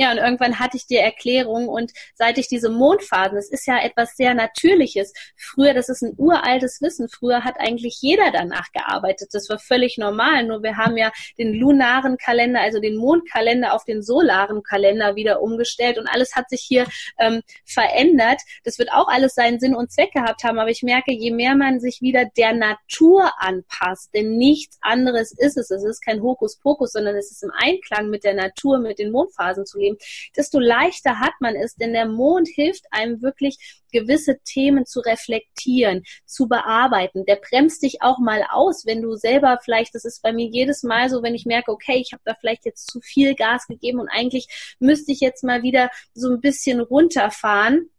Ja, 0.00 0.12
und 0.12 0.16
irgendwann 0.16 0.58
hatte 0.58 0.78
ich 0.78 0.86
die 0.86 0.96
Erklärung 0.96 1.68
und 1.68 1.92
seit 2.14 2.38
ich 2.38 2.48
diese 2.48 2.70
Mondphasen, 2.70 3.36
das 3.36 3.50
ist 3.50 3.66
ja 3.66 3.78
etwas 3.84 4.16
sehr 4.16 4.32
Natürliches. 4.32 5.12
Früher, 5.36 5.74
das 5.74 5.90
ist 5.90 6.00
ein 6.00 6.14
uraltes 6.16 6.80
Wissen, 6.80 7.10
früher 7.10 7.44
hat 7.44 7.56
eigentlich 7.58 7.98
jeder 8.00 8.30
danach 8.32 8.72
gearbeitet. 8.72 9.28
Das 9.32 9.50
war 9.50 9.58
völlig 9.58 9.98
normal. 9.98 10.46
Nur 10.46 10.62
wir 10.62 10.78
haben 10.78 10.96
ja 10.96 11.12
den 11.36 11.52
lunaren 11.52 12.16
Kalender, 12.16 12.62
also 12.62 12.80
den 12.80 12.96
Mondkalender 12.96 13.74
auf 13.74 13.84
den 13.84 14.02
solaren 14.02 14.62
Kalender 14.62 15.16
wieder 15.16 15.42
umgestellt 15.42 15.98
und 15.98 16.06
alles 16.06 16.34
hat 16.34 16.48
sich 16.48 16.62
hier 16.62 16.86
ähm, 17.18 17.42
verändert. 17.66 18.40
Das 18.64 18.78
wird 18.78 18.90
auch 18.92 19.08
alles 19.08 19.34
seinen 19.34 19.60
Sinn 19.60 19.74
und 19.74 19.92
Zweck 19.92 20.12
gehabt 20.12 20.44
haben, 20.44 20.58
aber 20.58 20.70
ich 20.70 20.82
merke, 20.82 21.12
je 21.12 21.30
mehr 21.30 21.54
man 21.54 21.78
sich 21.78 22.00
wieder 22.00 22.24
der 22.38 22.54
Natur 22.54 23.30
anpasst, 23.36 24.14
denn 24.14 24.38
nichts 24.38 24.78
anderes 24.80 25.32
ist 25.32 25.58
es. 25.58 25.70
Es 25.70 25.84
ist 25.84 26.02
kein 26.02 26.22
Hokuspokus, 26.22 26.92
sondern 26.92 27.16
es 27.16 27.30
ist 27.30 27.42
im 27.42 27.52
Einklang 27.54 28.08
mit 28.08 28.24
der 28.24 28.32
Natur, 28.32 28.78
mit 28.78 28.98
den 28.98 29.12
Mondphasen 29.12 29.66
zu 29.66 29.78
leben 29.78 29.89
Problem, 29.90 30.32
desto 30.36 30.58
leichter 30.58 31.20
hat 31.20 31.34
man 31.40 31.54
es, 31.56 31.74
denn 31.76 31.92
der 31.92 32.06
Mond 32.06 32.48
hilft 32.48 32.84
einem 32.90 33.22
wirklich 33.22 33.82
gewisse 33.92 34.38
Themen 34.44 34.86
zu 34.86 35.00
reflektieren, 35.00 36.02
zu 36.24 36.48
bearbeiten. 36.48 37.24
Der 37.26 37.36
bremst 37.36 37.82
dich 37.82 38.02
auch 38.02 38.18
mal 38.18 38.44
aus, 38.50 38.86
wenn 38.86 39.02
du 39.02 39.16
selber 39.16 39.58
vielleicht, 39.62 39.94
das 39.94 40.04
ist 40.04 40.22
bei 40.22 40.32
mir 40.32 40.46
jedes 40.46 40.82
Mal 40.82 41.10
so, 41.10 41.22
wenn 41.22 41.34
ich 41.34 41.46
merke, 41.46 41.72
okay, 41.72 41.96
ich 41.96 42.12
habe 42.12 42.22
da 42.24 42.34
vielleicht 42.38 42.64
jetzt 42.64 42.90
zu 42.90 43.00
viel 43.00 43.34
Gas 43.34 43.66
gegeben 43.66 44.00
und 44.00 44.08
eigentlich 44.08 44.76
müsste 44.78 45.12
ich 45.12 45.20
jetzt 45.20 45.44
mal 45.44 45.62
wieder 45.62 45.90
so 46.14 46.30
ein 46.30 46.40
bisschen 46.40 46.80
runterfahren 46.80 47.90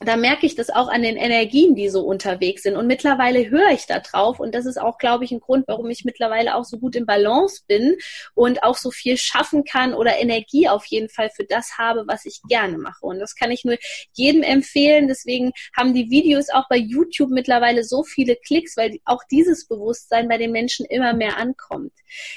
da 0.00 0.16
merke 0.16 0.46
ich 0.46 0.54
das 0.54 0.70
auch 0.70 0.88
an 0.88 1.02
den 1.02 1.16
Energien, 1.16 1.74
die 1.74 1.88
so 1.88 2.02
unterwegs 2.02 2.62
sind. 2.62 2.76
Und 2.76 2.86
mittlerweile 2.86 3.50
höre 3.50 3.70
ich 3.70 3.86
da 3.86 3.98
drauf. 3.98 4.38
Und 4.38 4.54
das 4.54 4.64
ist 4.64 4.80
auch, 4.80 4.96
glaube 4.98 5.24
ich, 5.24 5.32
ein 5.32 5.40
Grund, 5.40 5.66
warum 5.66 5.90
ich 5.90 6.04
mittlerweile 6.04 6.54
auch 6.54 6.64
so 6.64 6.78
gut 6.78 6.94
im 6.94 7.04
Balance 7.04 7.62
bin 7.66 7.96
und 8.34 8.62
auch 8.62 8.76
so 8.76 8.92
viel 8.92 9.16
schaffen 9.16 9.64
kann 9.64 9.94
oder 9.94 10.18
Energie 10.18 10.68
auf 10.68 10.84
jeden 10.86 11.08
Fall 11.08 11.30
für 11.34 11.44
das 11.44 11.78
habe, 11.78 12.04
was 12.06 12.26
ich 12.26 12.40
gerne 12.48 12.78
mache. 12.78 13.04
Und 13.04 13.18
das 13.18 13.34
kann 13.34 13.50
ich 13.50 13.64
nur 13.64 13.76
jedem 14.12 14.44
empfehlen. 14.44 15.08
Deswegen 15.08 15.50
haben 15.76 15.94
die 15.94 16.10
Videos 16.10 16.48
auch 16.50 16.68
bei 16.68 16.76
YouTube 16.76 17.30
mittlerweile 17.30 17.82
so 17.82 18.04
viele 18.04 18.36
Klicks, 18.36 18.76
weil 18.76 18.98
auch 19.04 19.22
dieses 19.30 19.66
Bewusstsein 19.66 20.28
bei 20.28 20.38
den 20.38 20.52
Menschen 20.52 20.86
immer 20.86 21.12
mehr 21.12 21.38
ankommt. 21.38 21.92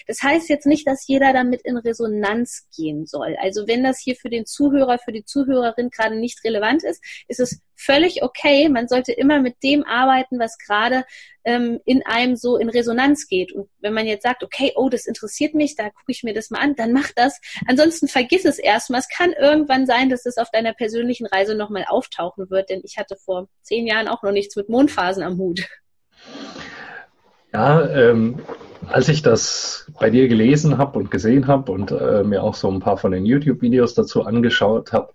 Das 0.07 0.21
heißt 0.23 0.49
jetzt 0.49 0.65
nicht, 0.65 0.87
dass 0.87 1.07
jeder 1.07 1.31
damit 1.31 1.61
in 1.61 1.77
Resonanz 1.77 2.67
gehen 2.75 3.05
soll. 3.05 3.35
Also 3.39 3.67
wenn 3.67 3.83
das 3.83 3.99
hier 3.99 4.15
für 4.15 4.29
den 4.29 4.47
Zuhörer, 4.47 4.97
für 4.97 5.11
die 5.11 5.25
Zuhörerin 5.25 5.91
gerade 5.91 6.15
nicht 6.15 6.43
relevant 6.43 6.83
ist, 6.83 7.03
ist 7.27 7.39
es 7.41 7.53
ist 7.53 7.61
völlig 7.75 8.23
okay. 8.23 8.69
Man 8.69 8.87
sollte 8.87 9.11
immer 9.11 9.39
mit 9.39 9.55
dem 9.63 9.83
arbeiten, 9.83 10.39
was 10.39 10.57
gerade 10.57 11.03
ähm, 11.43 11.79
in 11.85 12.05
einem 12.05 12.35
so 12.35 12.57
in 12.57 12.69
Resonanz 12.69 13.27
geht. 13.27 13.51
Und 13.51 13.69
wenn 13.79 13.93
man 13.93 14.05
jetzt 14.05 14.23
sagt, 14.23 14.43
okay, 14.43 14.73
oh, 14.75 14.89
das 14.89 15.07
interessiert 15.07 15.55
mich, 15.55 15.75
da 15.75 15.89
gucke 15.89 16.11
ich 16.11 16.23
mir 16.23 16.33
das 16.33 16.49
mal 16.49 16.59
an, 16.59 16.75
dann 16.75 16.93
mach 16.93 17.11
das. 17.15 17.39
Ansonsten 17.67 18.07
vergiss 18.07 18.45
es 18.45 18.59
erstmal. 18.59 18.99
Es 18.99 19.09
kann 19.09 19.33
irgendwann 19.33 19.85
sein, 19.85 20.09
dass 20.09 20.25
es 20.25 20.37
auf 20.37 20.51
deiner 20.51 20.73
persönlichen 20.73 21.25
Reise 21.25 21.55
nochmal 21.55 21.85
auftauchen 21.87 22.49
wird, 22.49 22.69
denn 22.69 22.81
ich 22.83 22.97
hatte 22.97 23.17
vor 23.17 23.47
zehn 23.61 23.87
Jahren 23.87 24.07
auch 24.07 24.23
noch 24.23 24.31
nichts 24.31 24.55
mit 24.55 24.69
Mondphasen 24.69 25.23
am 25.23 25.37
Hut. 25.37 25.67
Ja, 27.53 27.85
ähm, 27.89 28.39
als 28.87 29.09
ich 29.09 29.21
das 29.21 29.91
bei 29.99 30.09
dir 30.09 30.27
gelesen 30.27 30.77
habe 30.77 30.97
und 30.97 31.11
gesehen 31.11 31.47
habe 31.47 31.71
und 31.71 31.91
äh, 31.91 32.23
mir 32.23 32.43
auch 32.43 32.55
so 32.55 32.69
ein 32.69 32.79
paar 32.79 32.97
von 32.97 33.11
den 33.11 33.25
YouTube-Videos 33.25 33.93
dazu 33.93 34.23
angeschaut 34.23 34.91
habe, 34.91 35.11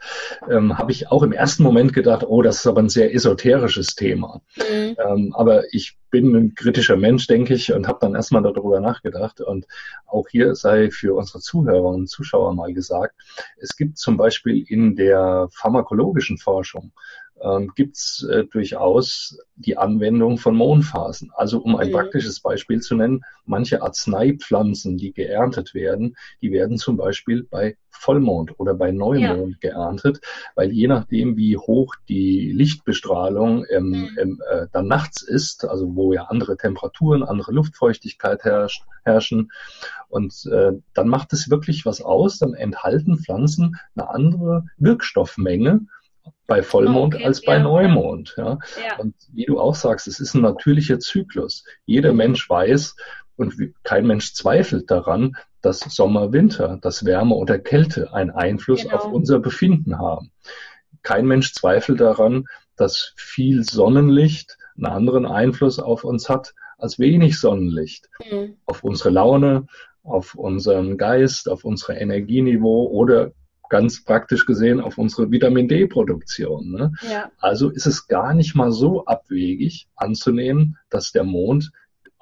ähm, 0.49 0.79
habe 0.79 0.92
ich 0.92 1.11
auch 1.11 1.22
im 1.22 1.33
ersten 1.33 1.62
Moment 1.62 1.92
gedacht, 1.92 2.25
oh, 2.27 2.42
das 2.42 2.57
ist 2.57 2.66
aber 2.66 2.83
ein 2.83 2.88
sehr 2.88 3.14
esoterisches 3.14 3.94
Thema. 3.94 4.40
Mhm. 4.57 4.96
Ähm, 5.05 5.35
aber 5.37 5.64
ich 5.72 5.96
bin 6.11 6.35
ein 6.35 6.55
kritischer 6.55 6.96
Mensch, 6.96 7.27
denke 7.27 7.55
ich, 7.55 7.72
und 7.72 7.88
habe 7.88 7.99
dann 8.01 8.14
erstmal 8.14 8.42
darüber 8.42 8.81
nachgedacht. 8.81 9.40
Und 9.40 9.66
auch 10.07 10.29
hier 10.31 10.55
sei 10.55 10.90
für 10.90 11.16
unsere 11.16 11.40
Zuhörer 11.40 11.88
und 11.88 12.09
Zuschauer 12.09 12.55
mal 12.55 12.72
gesagt, 12.72 13.14
es 13.59 13.77
gibt 13.77 13.99
zum 13.99 14.16
Beispiel 14.16 14.64
in 14.68 14.94
der 14.94 15.49
pharmakologischen 15.51 16.38
Forschung 16.38 16.92
ähm, 17.42 17.72
gibt 17.75 17.96
es 17.96 18.27
äh, 18.31 18.44
durchaus 18.44 19.38
die 19.57 19.77
Anwendung 19.77 20.38
von 20.38 20.57
Mondphasen. 20.57 21.31
Also 21.35 21.59
um 21.59 21.77
ein 21.77 21.88
mhm. 21.88 21.92
praktisches 21.92 22.40
Beispiel 22.40 22.81
zu 22.81 22.94
nennen, 22.94 23.22
manche 23.44 23.83
Arzneipflanzen, 23.83 24.96
die 24.96 25.12
geerntet 25.12 25.75
werden, 25.75 26.16
die 26.40 26.53
werden 26.53 26.79
zum 26.79 26.96
Beispiel 26.96 27.44
bei 27.44 27.77
Vollmond 27.90 28.59
oder 28.59 28.75
bei 28.75 28.90
Neumond 28.92 29.57
ja. 29.62 29.70
geerntet, 29.70 30.20
weil 30.55 30.70
je 30.70 30.87
nachdem, 30.87 31.37
wie 31.37 31.57
hoch 31.57 31.94
die 32.09 32.53
Lichtbestrahlung 32.53 33.64
ähm, 33.70 33.88
mhm. 33.88 34.18
ähm, 34.18 34.42
äh, 34.51 34.66
dann 34.72 34.87
nachts 34.87 35.22
ist, 35.22 35.64
also 35.64 35.94
wo 35.96 36.12
ja 36.12 36.25
andere 36.25 36.57
Temperaturen, 36.57 37.22
andere 37.22 37.53
Luftfeuchtigkeit 37.53 38.44
herrscht, 38.44 38.85
herrschen, 39.05 39.51
und 40.09 40.46
äh, 40.53 40.72
dann 40.94 41.09
macht 41.09 41.33
es 41.33 41.51
wirklich 41.51 41.85
was 41.85 42.01
aus, 42.01 42.38
dann 42.38 42.55
enthalten 42.55 43.18
Pflanzen 43.18 43.77
eine 43.94 44.09
andere 44.09 44.64
Wirkstoffmenge 44.79 45.87
bei 46.47 46.62
Vollmond 46.62 47.15
oh, 47.15 47.17
okay. 47.19 47.27
als 47.27 47.43
bei 47.43 47.55
ja. 47.55 47.62
Neumond. 47.62 48.35
Ja? 48.37 48.59
ja? 48.83 48.99
Und 48.99 49.15
wie 49.33 49.47
du 49.47 49.59
auch 49.59 49.75
sagst, 49.75 50.07
es 50.07 50.21
ist 50.21 50.35
ein 50.35 50.43
natürlicher 50.43 50.99
Zyklus. 50.99 51.65
Jeder. 51.85 52.12
Mensch 52.12 52.49
weiß 52.49 52.97
und 53.37 53.55
kein 53.83 54.07
Mensch 54.07 54.33
zweifelt 54.35 54.91
daran, 54.91 55.37
dass 55.61 55.81
Sommer, 55.81 56.33
Winter, 56.33 56.79
dass 56.81 57.05
Wärme 57.05 57.35
oder 57.35 57.59
Kälte 57.59 58.12
einen 58.12 58.31
Einfluss 58.31 58.83
genau. 58.83 58.97
auf 58.97 59.07
unser 59.07 59.41
Befinden 59.41 59.99
haben. 59.99 60.31
Kein 61.03 61.27
Mensch 61.27 61.53
zweifelt 61.53 62.01
daran, 62.01 62.45
dass 62.77 63.12
viel 63.17 63.65
Sonnenlicht 63.65 64.57
einen 64.77 64.87
anderen 64.87 65.27
Einfluss 65.27 65.79
auf 65.79 66.05
uns 66.05 66.29
hat 66.29 66.55
als 66.79 66.99
wenig 66.99 67.39
Sonnenlicht. 67.41 68.09
Mhm. 68.31 68.57
Auf 68.67 68.85
unsere 68.85 69.11
Laune, 69.11 69.67
auf 70.03 70.35
unseren 70.35 70.97
Geist, 70.97 71.49
auf 71.49 71.65
unser 71.65 72.01
Energieniveau 72.01 72.87
oder 72.87 73.33
ganz 73.69 74.05
praktisch 74.05 74.47
gesehen 74.47 74.81
auf 74.81 74.99
unsere 74.99 75.31
Vitamin 75.31 75.69
D-Produktion. 75.69 76.71
Ne? 76.71 76.93
Ja. 77.11 77.31
Also 77.39 77.71
ist 77.71 77.87
es 77.87 78.07
gar 78.07 78.35
nicht 78.35 78.55
mal 78.55 78.73
so 78.73 79.05
abwegig 79.05 79.89
anzunehmen, 79.97 80.79
dass 80.91 81.13
der 81.13 81.25
Mond 81.25 81.73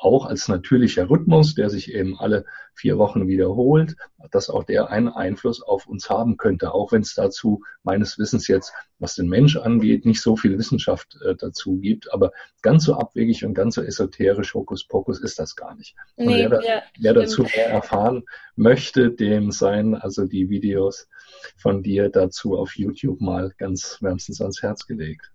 auch 0.05 0.27
als 0.27 0.49
natürlicher 0.49 1.09
Rhythmus, 1.09 1.55
der 1.55 1.71
sich 1.71 1.93
eben 1.93 2.19
alle 2.19 2.45
vier 2.75 2.99
Wochen 2.99 3.27
wiederholt, 3.27 3.97
dass 4.31 4.51
auch 4.51 4.65
der 4.65 4.91
einen 4.91 5.09
Einfluss 5.09 5.63
auf 5.63 5.87
uns 5.87 6.11
haben 6.11 6.37
könnte, 6.37 6.75
auch 6.75 6.93
wenn 6.93 7.01
es 7.01 7.15
dazu 7.15 7.63
meines 7.85 8.19
Wissens 8.19 8.47
jetzt, 8.47 8.75
was 8.99 9.15
den 9.15 9.29
Mensch 9.29 9.57
angeht, 9.57 10.05
nicht 10.05 10.21
so 10.21 10.37
viel 10.37 10.59
Wissenschaft 10.59 11.17
äh, 11.25 11.35
dazu 11.35 11.79
gibt. 11.79 12.13
Aber 12.13 12.33
ganz 12.61 12.85
so 12.85 12.95
abwegig 12.95 13.47
und 13.47 13.55
ganz 13.55 13.77
so 13.77 13.83
esoterisch 13.83 14.53
Hokuspokus 14.53 15.21
ist 15.21 15.39
das 15.39 15.57
gar 15.57 15.75
nicht. 15.75 15.97
Und 16.17 16.27
nee, 16.27 16.41
wer, 16.43 16.49
da, 16.51 16.61
ja, 16.61 16.83
wer 16.99 17.15
dazu 17.15 17.45
mehr 17.45 17.71
erfahren 17.71 18.25
möchte, 18.57 19.11
dem 19.11 19.53
seien 19.53 19.95
also 19.95 20.27
die 20.27 20.51
Videos 20.51 21.09
von 21.57 21.83
dir 21.83 22.11
dazu 22.11 22.59
auf 22.59 22.77
YouTube 22.77 23.23
mal 23.23 23.55
ganz 23.57 23.99
wärmstens 24.03 24.43
ans 24.43 24.61
Herz 24.61 24.87
gelegt. 24.87 25.33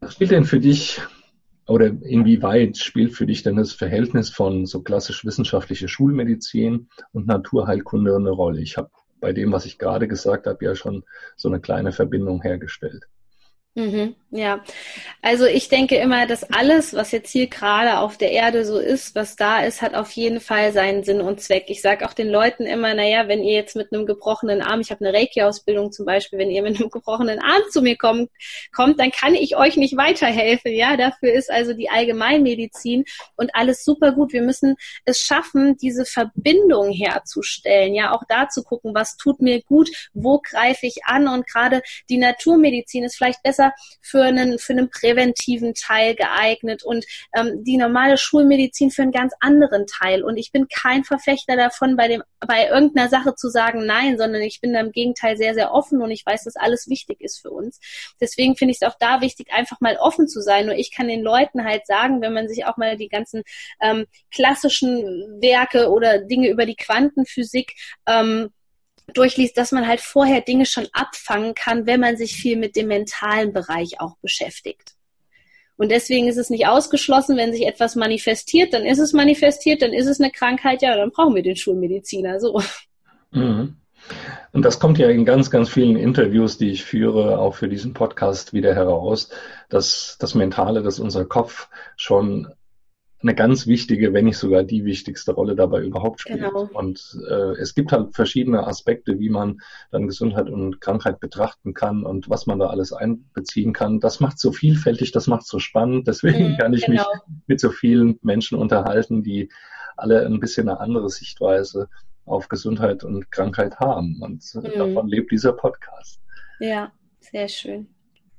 Was 0.00 0.12
spielt 0.12 0.32
denn 0.32 0.44
für 0.44 0.60
dich 0.60 1.00
oder 1.66 1.86
inwieweit 1.86 2.76
spielt 2.76 3.12
für 3.12 3.26
dich 3.26 3.42
denn 3.42 3.56
das 3.56 3.72
Verhältnis 3.72 4.30
von 4.30 4.66
so 4.66 4.82
klassisch 4.82 5.24
wissenschaftlicher 5.24 5.88
Schulmedizin 5.88 6.88
und 7.12 7.26
Naturheilkunde 7.26 8.14
eine 8.14 8.30
Rolle? 8.30 8.60
Ich 8.60 8.76
habe 8.76 8.90
bei 9.20 9.32
dem, 9.32 9.52
was 9.52 9.64
ich 9.64 9.78
gerade 9.78 10.06
gesagt 10.06 10.46
habe, 10.46 10.64
ja 10.64 10.74
schon 10.74 11.04
so 11.36 11.48
eine 11.48 11.60
kleine 11.60 11.92
Verbindung 11.92 12.42
hergestellt. 12.42 13.06
Mhm, 13.76 14.14
ja, 14.30 14.62
also 15.20 15.46
ich 15.46 15.68
denke 15.68 15.96
immer, 15.96 16.28
dass 16.28 16.44
alles, 16.44 16.94
was 16.94 17.10
jetzt 17.10 17.32
hier 17.32 17.48
gerade 17.48 17.98
auf 17.98 18.16
der 18.16 18.30
Erde 18.30 18.64
so 18.64 18.78
ist, 18.78 19.16
was 19.16 19.34
da 19.34 19.64
ist, 19.64 19.82
hat 19.82 19.96
auf 19.96 20.12
jeden 20.12 20.38
Fall 20.38 20.72
seinen 20.72 21.02
Sinn 21.02 21.20
und 21.20 21.40
Zweck. 21.40 21.64
Ich 21.66 21.82
sage 21.82 22.08
auch 22.08 22.12
den 22.12 22.28
Leuten 22.28 22.66
immer, 22.66 22.94
naja, 22.94 23.26
wenn 23.26 23.42
ihr 23.42 23.54
jetzt 23.54 23.74
mit 23.74 23.92
einem 23.92 24.06
gebrochenen 24.06 24.62
Arm, 24.62 24.80
ich 24.80 24.92
habe 24.92 25.04
eine 25.04 25.12
Reiki-Ausbildung 25.12 25.90
zum 25.90 26.06
Beispiel, 26.06 26.38
wenn 26.38 26.52
ihr 26.52 26.62
mit 26.62 26.78
einem 26.78 26.88
gebrochenen 26.88 27.40
Arm 27.40 27.62
zu 27.72 27.82
mir 27.82 27.96
kommt, 27.96 28.30
kommt, 28.72 29.00
dann 29.00 29.10
kann 29.10 29.34
ich 29.34 29.56
euch 29.56 29.76
nicht 29.76 29.96
weiterhelfen. 29.96 30.72
Ja, 30.72 30.96
dafür 30.96 31.32
ist 31.32 31.50
also 31.50 31.72
die 31.72 31.90
Allgemeinmedizin 31.90 33.04
und 33.34 33.56
alles 33.56 33.84
super 33.84 34.12
gut. 34.12 34.32
Wir 34.32 34.42
müssen 34.42 34.76
es 35.04 35.18
schaffen, 35.18 35.76
diese 35.78 36.04
Verbindung 36.04 36.92
herzustellen. 36.92 37.92
Ja, 37.92 38.12
auch 38.12 38.22
da 38.28 38.48
zu 38.48 38.62
gucken, 38.62 38.94
was 38.94 39.16
tut 39.16 39.42
mir 39.42 39.62
gut, 39.62 39.90
wo 40.12 40.38
greife 40.38 40.86
ich 40.86 41.04
an 41.06 41.26
und 41.26 41.48
gerade 41.48 41.82
die 42.08 42.18
Naturmedizin 42.18 43.02
ist 43.02 43.16
vielleicht 43.16 43.42
besser 43.42 43.63
besser 43.64 43.74
für 44.00 44.22
einen, 44.22 44.58
für 44.58 44.72
einen 44.72 44.90
präventiven 44.90 45.74
Teil 45.74 46.14
geeignet 46.14 46.82
und 46.84 47.04
ähm, 47.36 47.64
die 47.64 47.76
normale 47.76 48.18
Schulmedizin 48.18 48.90
für 48.90 49.02
einen 49.02 49.12
ganz 49.12 49.32
anderen 49.40 49.86
Teil. 49.86 50.22
Und 50.22 50.36
ich 50.36 50.52
bin 50.52 50.68
kein 50.68 51.04
Verfechter 51.04 51.56
davon, 51.56 51.96
bei 51.96 52.08
dem, 52.08 52.22
bei 52.40 52.68
irgendeiner 52.68 53.08
Sache 53.08 53.34
zu 53.34 53.48
sagen 53.48 53.86
nein, 53.86 54.18
sondern 54.18 54.42
ich 54.42 54.60
bin 54.60 54.72
da 54.72 54.80
im 54.80 54.92
Gegenteil 54.92 55.36
sehr, 55.36 55.54
sehr 55.54 55.72
offen 55.72 56.00
und 56.02 56.10
ich 56.10 56.24
weiß, 56.24 56.44
dass 56.44 56.56
alles 56.56 56.88
wichtig 56.88 57.20
ist 57.20 57.40
für 57.40 57.50
uns. 57.50 57.80
Deswegen 58.20 58.56
finde 58.56 58.72
ich 58.72 58.78
es 58.80 58.88
auch 58.88 58.96
da 58.98 59.20
wichtig, 59.20 59.52
einfach 59.52 59.80
mal 59.80 59.96
offen 59.96 60.28
zu 60.28 60.40
sein. 60.40 60.66
Nur 60.66 60.74
ich 60.74 60.94
kann 60.94 61.08
den 61.08 61.22
Leuten 61.22 61.64
halt 61.64 61.86
sagen, 61.86 62.20
wenn 62.20 62.32
man 62.32 62.48
sich 62.48 62.66
auch 62.66 62.76
mal 62.76 62.96
die 62.96 63.08
ganzen 63.08 63.42
ähm, 63.80 64.06
klassischen 64.32 65.02
Werke 65.40 65.90
oder 65.90 66.18
Dinge 66.18 66.48
über 66.48 66.66
die 66.66 66.76
Quantenphysik 66.76 67.74
ähm, 68.06 68.50
durchliest, 69.12 69.56
dass 69.56 69.72
man 69.72 69.86
halt 69.86 70.00
vorher 70.00 70.40
Dinge 70.40 70.66
schon 70.66 70.88
abfangen 70.92 71.54
kann, 71.54 71.86
wenn 71.86 72.00
man 72.00 72.16
sich 72.16 72.34
viel 72.34 72.56
mit 72.56 72.76
dem 72.76 72.88
mentalen 72.88 73.52
Bereich 73.52 74.00
auch 74.00 74.16
beschäftigt. 74.18 74.94
Und 75.76 75.90
deswegen 75.90 76.28
ist 76.28 76.36
es 76.36 76.50
nicht 76.50 76.66
ausgeschlossen, 76.66 77.36
wenn 77.36 77.52
sich 77.52 77.66
etwas 77.66 77.96
manifestiert, 77.96 78.72
dann 78.72 78.84
ist 78.84 79.00
es 79.00 79.12
manifestiert, 79.12 79.82
dann 79.82 79.92
ist 79.92 80.06
es 80.06 80.20
eine 80.20 80.30
Krankheit, 80.30 80.82
ja, 80.82 80.96
dann 80.96 81.10
brauchen 81.10 81.34
wir 81.34 81.42
den 81.42 81.56
Schulmediziner, 81.56 82.38
so. 82.40 82.62
Mhm. 83.32 83.76
Und 84.52 84.62
das 84.64 84.78
kommt 84.78 84.98
ja 84.98 85.08
in 85.08 85.24
ganz, 85.24 85.50
ganz 85.50 85.68
vielen 85.68 85.96
Interviews, 85.96 86.58
die 86.58 86.70
ich 86.70 86.84
führe, 86.84 87.38
auch 87.38 87.56
für 87.56 87.68
diesen 87.68 87.94
Podcast 87.94 88.52
wieder 88.52 88.74
heraus, 88.74 89.30
dass 89.68 90.16
das 90.20 90.34
Mentale, 90.34 90.82
dass 90.82 91.00
unser 91.00 91.24
Kopf 91.24 91.68
schon 91.96 92.52
eine 93.24 93.34
ganz 93.34 93.66
wichtige, 93.66 94.12
wenn 94.12 94.26
nicht 94.26 94.36
sogar 94.36 94.62
die 94.62 94.84
wichtigste 94.84 95.32
Rolle 95.32 95.56
dabei 95.56 95.82
überhaupt 95.82 96.20
spielt. 96.20 96.40
Genau. 96.40 96.68
Und 96.74 97.18
äh, 97.28 97.52
es 97.58 97.74
gibt 97.74 97.90
halt 97.90 98.14
verschiedene 98.14 98.66
Aspekte, 98.66 99.18
wie 99.18 99.30
man 99.30 99.60
dann 99.90 100.06
Gesundheit 100.06 100.50
und 100.50 100.80
Krankheit 100.80 101.20
betrachten 101.20 101.72
kann 101.72 102.04
und 102.04 102.28
was 102.28 102.46
man 102.46 102.58
da 102.58 102.66
alles 102.66 102.92
einbeziehen 102.92 103.72
kann. 103.72 103.98
Das 103.98 104.20
macht 104.20 104.38
so 104.38 104.52
vielfältig, 104.52 105.10
das 105.10 105.26
macht 105.26 105.46
so 105.46 105.58
spannend. 105.58 106.06
Deswegen 106.06 106.52
mhm, 106.52 106.56
kann 106.58 106.74
ich 106.74 106.84
genau. 106.84 107.02
mich 107.02 107.38
mit 107.46 107.60
so 107.60 107.70
vielen 107.70 108.18
Menschen 108.22 108.58
unterhalten, 108.58 109.22
die 109.22 109.48
alle 109.96 110.26
ein 110.26 110.38
bisschen 110.38 110.68
eine 110.68 110.80
andere 110.80 111.08
Sichtweise 111.08 111.88
auf 112.26 112.48
Gesundheit 112.48 113.04
und 113.04 113.30
Krankheit 113.30 113.80
haben. 113.80 114.20
Und 114.20 114.44
mhm. 114.54 114.78
davon 114.78 115.08
lebt 115.08 115.32
dieser 115.32 115.54
Podcast. 115.54 116.20
Ja, 116.60 116.92
sehr 117.20 117.48
schön. 117.48 117.88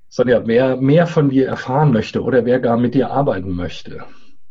Sonja, 0.09 0.45
wer 0.45 0.77
mehr 0.77 1.07
von 1.07 1.29
dir 1.29 1.47
erfahren 1.47 1.91
möchte 1.91 2.21
oder 2.21 2.45
wer 2.45 2.59
gar 2.59 2.77
mit 2.77 2.93
dir 2.93 3.09
arbeiten 3.09 3.51
möchte, 3.51 4.05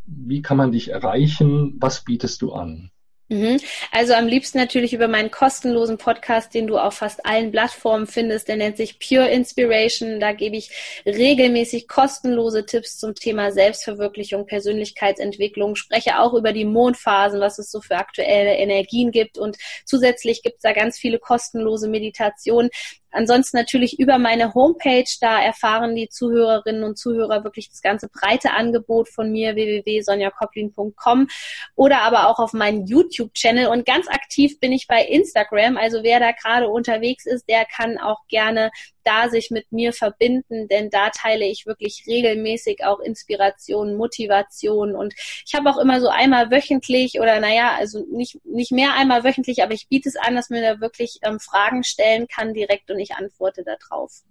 wie 0.06 0.42
kann 0.42 0.56
man 0.56 0.72
dich 0.72 0.88
erreichen? 0.88 1.74
Was 1.78 2.04
bietest 2.04 2.42
du 2.42 2.52
an? 2.52 2.90
Mhm. 3.28 3.58
Also 3.90 4.12
am 4.12 4.26
liebsten 4.26 4.58
natürlich 4.58 4.92
über 4.92 5.08
meinen 5.08 5.30
kostenlosen 5.30 5.96
Podcast, 5.96 6.52
den 6.52 6.66
du 6.66 6.76
auf 6.76 6.94
fast 6.94 7.24
allen 7.24 7.50
Plattformen 7.50 8.06
findest. 8.06 8.48
Der 8.48 8.56
nennt 8.56 8.76
sich 8.76 8.98
Pure 8.98 9.30
Inspiration. 9.30 10.20
Da 10.20 10.32
gebe 10.32 10.56
ich 10.56 11.02
regelmäßig 11.06 11.88
kostenlose 11.88 12.66
Tipps 12.66 12.98
zum 12.98 13.14
Thema 13.14 13.50
Selbstverwirklichung, 13.50 14.44
Persönlichkeitsentwicklung, 14.44 15.74
spreche 15.74 16.18
auch 16.18 16.34
über 16.34 16.52
die 16.52 16.66
Mondphasen, 16.66 17.40
was 17.40 17.58
es 17.58 17.70
so 17.70 17.80
für 17.80 17.96
aktuelle 17.96 18.56
Energien 18.56 19.10
gibt 19.10 19.38
und 19.38 19.56
zusätzlich 19.86 20.42
gibt 20.42 20.56
es 20.56 20.62
da 20.62 20.72
ganz 20.72 20.98
viele 20.98 21.18
kostenlose 21.18 21.88
Meditationen. 21.88 22.68
Ansonsten 23.14 23.56
natürlich 23.56 23.98
über 23.98 24.18
meine 24.18 24.54
Homepage, 24.54 25.04
da 25.20 25.40
erfahren 25.40 25.94
die 25.94 26.08
Zuhörerinnen 26.08 26.82
und 26.84 26.98
Zuhörer 26.98 27.44
wirklich 27.44 27.70
das 27.70 27.80
ganze 27.80 28.08
breite 28.08 28.52
Angebot 28.52 29.08
von 29.08 29.30
mir, 29.30 29.54
www.sonjakoplin.com 29.54 31.28
oder 31.74 32.02
aber 32.02 32.28
auch 32.28 32.38
auf 32.38 32.52
meinen 32.52 32.86
YouTube-Channel 32.86 33.68
und 33.68 33.86
ganz 33.86 34.08
aktiv 34.08 34.58
bin 34.60 34.72
ich 34.72 34.86
bei 34.86 35.04
Instagram. 35.04 35.76
Also 35.76 36.02
wer 36.02 36.20
da 36.20 36.32
gerade 36.32 36.68
unterwegs 36.68 37.26
ist, 37.26 37.48
der 37.48 37.64
kann 37.64 37.98
auch 37.98 38.26
gerne 38.28 38.70
da 39.04 39.28
sich 39.28 39.50
mit 39.50 39.70
mir 39.72 39.92
verbinden, 39.92 40.68
denn 40.68 40.90
da 40.90 41.10
teile 41.10 41.46
ich 41.46 41.66
wirklich 41.66 42.04
regelmäßig 42.06 42.84
auch 42.84 43.00
Inspiration, 43.00 43.96
Motivation 43.96 44.94
und 44.94 45.14
ich 45.46 45.54
habe 45.54 45.70
auch 45.70 45.78
immer 45.78 46.00
so 46.00 46.08
einmal 46.08 46.50
wöchentlich 46.50 47.20
oder 47.20 47.40
naja, 47.40 47.76
also 47.78 48.04
nicht, 48.10 48.44
nicht 48.44 48.72
mehr 48.72 48.94
einmal 48.94 49.24
wöchentlich, 49.24 49.62
aber 49.62 49.74
ich 49.74 49.88
biete 49.88 50.08
es 50.08 50.16
an, 50.16 50.34
dass 50.34 50.50
man 50.50 50.62
da 50.62 50.80
wirklich 50.80 51.18
ähm, 51.22 51.40
Fragen 51.40 51.84
stellen 51.84 52.26
kann 52.28 52.54
direkt 52.54 52.90
und 52.90 52.98
ich 52.98 53.14
antworte 53.14 53.64
darauf. 53.64 54.22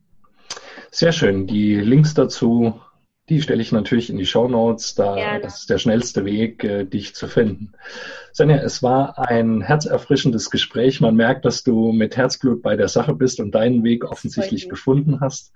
Sehr 0.92 1.12
schön. 1.12 1.48
Die 1.48 1.76
Links 1.76 2.14
dazu 2.14 2.80
die 3.30 3.42
stelle 3.42 3.62
ich 3.62 3.72
natürlich 3.72 4.10
in 4.10 4.18
die 4.18 4.26
Show 4.26 4.48
Notes. 4.48 4.96
Da 4.96 5.16
Gerne. 5.16 5.42
das 5.42 5.60
ist 5.62 5.70
der 5.70 5.78
schnellste 5.78 6.26
Weg, 6.26 6.64
äh, 6.64 6.84
dich 6.84 7.16
zu 7.16 7.28
finden. 7.28 7.74
Sonja, 8.34 8.58
es 8.58 8.84
war 8.84 9.18
ein 9.18 9.62
herzerfrischendes 9.62 10.50
Gespräch. 10.50 11.00
Man 11.00 11.16
merkt, 11.16 11.46
dass 11.46 11.64
du 11.64 11.94
mit 11.94 12.18
Herzblut 12.18 12.62
bei 12.62 12.76
der 12.76 12.90
Sache 12.90 13.14
bist 13.14 13.40
und 13.40 13.56
deinen 13.56 13.84
Weg 13.84 14.04
offensichtlich 14.04 14.68
gefunden 14.68 15.22
hast. 15.22 15.54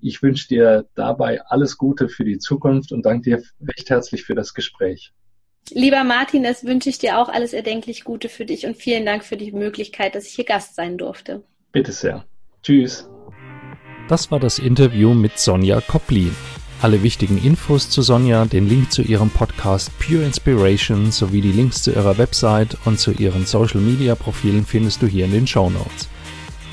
Ich 0.00 0.22
wünsche 0.22 0.46
dir 0.46 0.86
dabei 0.94 1.42
alles 1.42 1.76
Gute 1.76 2.08
für 2.08 2.24
die 2.24 2.38
Zukunft 2.38 2.92
und 2.92 3.04
danke 3.04 3.30
dir 3.30 3.42
recht 3.66 3.90
herzlich 3.90 4.24
für 4.24 4.36
das 4.36 4.54
Gespräch. 4.54 5.12
Lieber 5.70 6.04
Martin, 6.04 6.44
das 6.44 6.64
wünsche 6.64 6.88
ich 6.88 6.98
dir 6.98 7.18
auch 7.18 7.28
alles 7.28 7.52
erdenklich 7.52 8.04
Gute 8.04 8.28
für 8.28 8.46
dich 8.46 8.64
und 8.64 8.76
vielen 8.76 9.04
Dank 9.04 9.24
für 9.24 9.36
die 9.36 9.52
Möglichkeit, 9.52 10.14
dass 10.14 10.26
ich 10.26 10.34
hier 10.34 10.44
Gast 10.44 10.76
sein 10.76 10.96
durfte. 10.96 11.42
Bitte 11.72 11.92
sehr. 11.92 12.24
Tschüss. 12.62 13.08
Das 14.08 14.30
war 14.30 14.40
das 14.40 14.58
Interview 14.58 15.12
mit 15.12 15.38
Sonja 15.38 15.80
Koplin. 15.80 16.34
Alle 16.80 17.02
wichtigen 17.02 17.38
Infos 17.38 17.90
zu 17.90 18.02
Sonja, 18.02 18.44
den 18.44 18.68
Link 18.68 18.92
zu 18.92 19.02
ihrem 19.02 19.30
Podcast 19.30 19.90
Pure 19.98 20.22
Inspiration 20.22 21.10
sowie 21.10 21.40
die 21.40 21.50
Links 21.50 21.82
zu 21.82 21.90
ihrer 21.90 22.18
Website 22.18 22.78
und 22.84 23.00
zu 23.00 23.10
ihren 23.10 23.46
Social 23.46 23.80
Media 23.80 24.14
Profilen 24.14 24.64
findest 24.64 25.02
du 25.02 25.08
hier 25.08 25.24
in 25.24 25.32
den 25.32 25.48
Show 25.48 25.70
Notes. 25.70 26.08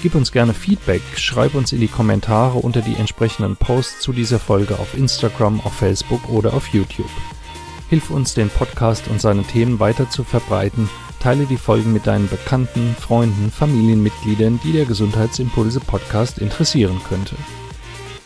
Gib 0.03 0.13
uns 0.13 0.31
gerne 0.31 0.53
Feedback, 0.53 1.01
schreib 1.15 1.55
uns 1.55 1.71
in 1.73 1.79
die 1.79 1.87
Kommentare 1.87 2.59
unter 2.59 2.81
die 2.81 2.93
entsprechenden 2.93 3.55
Posts 3.55 4.01
zu 4.01 4.13
dieser 4.13 4.37
Folge 4.37 4.77
auf 4.77 4.95
Instagram, 4.95 5.59
auf 5.61 5.73
Facebook 5.73 6.29
oder 6.29 6.53
auf 6.53 6.67
YouTube. 6.67 7.09
Hilf 7.89 8.11
uns, 8.11 8.35
den 8.35 8.49
Podcast 8.49 9.07
und 9.07 9.19
seine 9.19 9.43
Themen 9.43 9.79
weiter 9.79 10.07
zu 10.11 10.23
verbreiten. 10.23 10.87
Teile 11.19 11.47
die 11.47 11.57
Folgen 11.57 11.93
mit 11.93 12.05
deinen 12.05 12.29
Bekannten, 12.29 12.95
Freunden, 12.99 13.51
Familienmitgliedern, 13.51 14.59
die 14.63 14.73
der 14.73 14.85
Gesundheitsimpulse 14.85 15.79
Podcast 15.79 16.37
interessieren 16.37 17.01
könnte. 17.09 17.35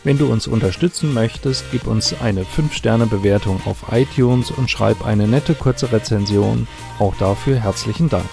Wenn 0.02 0.16
du 0.16 0.32
uns 0.32 0.46
unterstützen 0.46 1.12
möchtest, 1.12 1.64
gib 1.72 1.86
uns 1.86 2.14
eine 2.22 2.44
5-Sterne-Bewertung 2.44 3.60
auf 3.66 3.92
iTunes 3.92 4.50
und 4.50 4.70
schreib 4.70 5.04
eine 5.04 5.28
nette 5.28 5.54
kurze 5.54 5.92
Rezension. 5.92 6.66
Auch 6.98 7.14
dafür 7.16 7.60
herzlichen 7.60 8.08
Dank. 8.08 8.28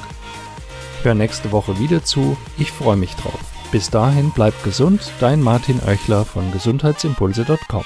Hör 1.04 1.14
nächste 1.14 1.52
Woche 1.52 1.78
wieder 1.78 2.04
zu. 2.04 2.38
Ich 2.58 2.72
freue 2.72 2.96
mich 2.96 3.16
drauf. 3.16 3.40
Bis 3.72 3.90
dahin 3.90 4.32
bleib 4.34 4.64
gesund, 4.64 5.12
dein 5.20 5.42
Martin 5.42 5.82
Oechler 5.86 6.24
von 6.24 6.54
gesundheitsimpulse.com. 6.54 7.84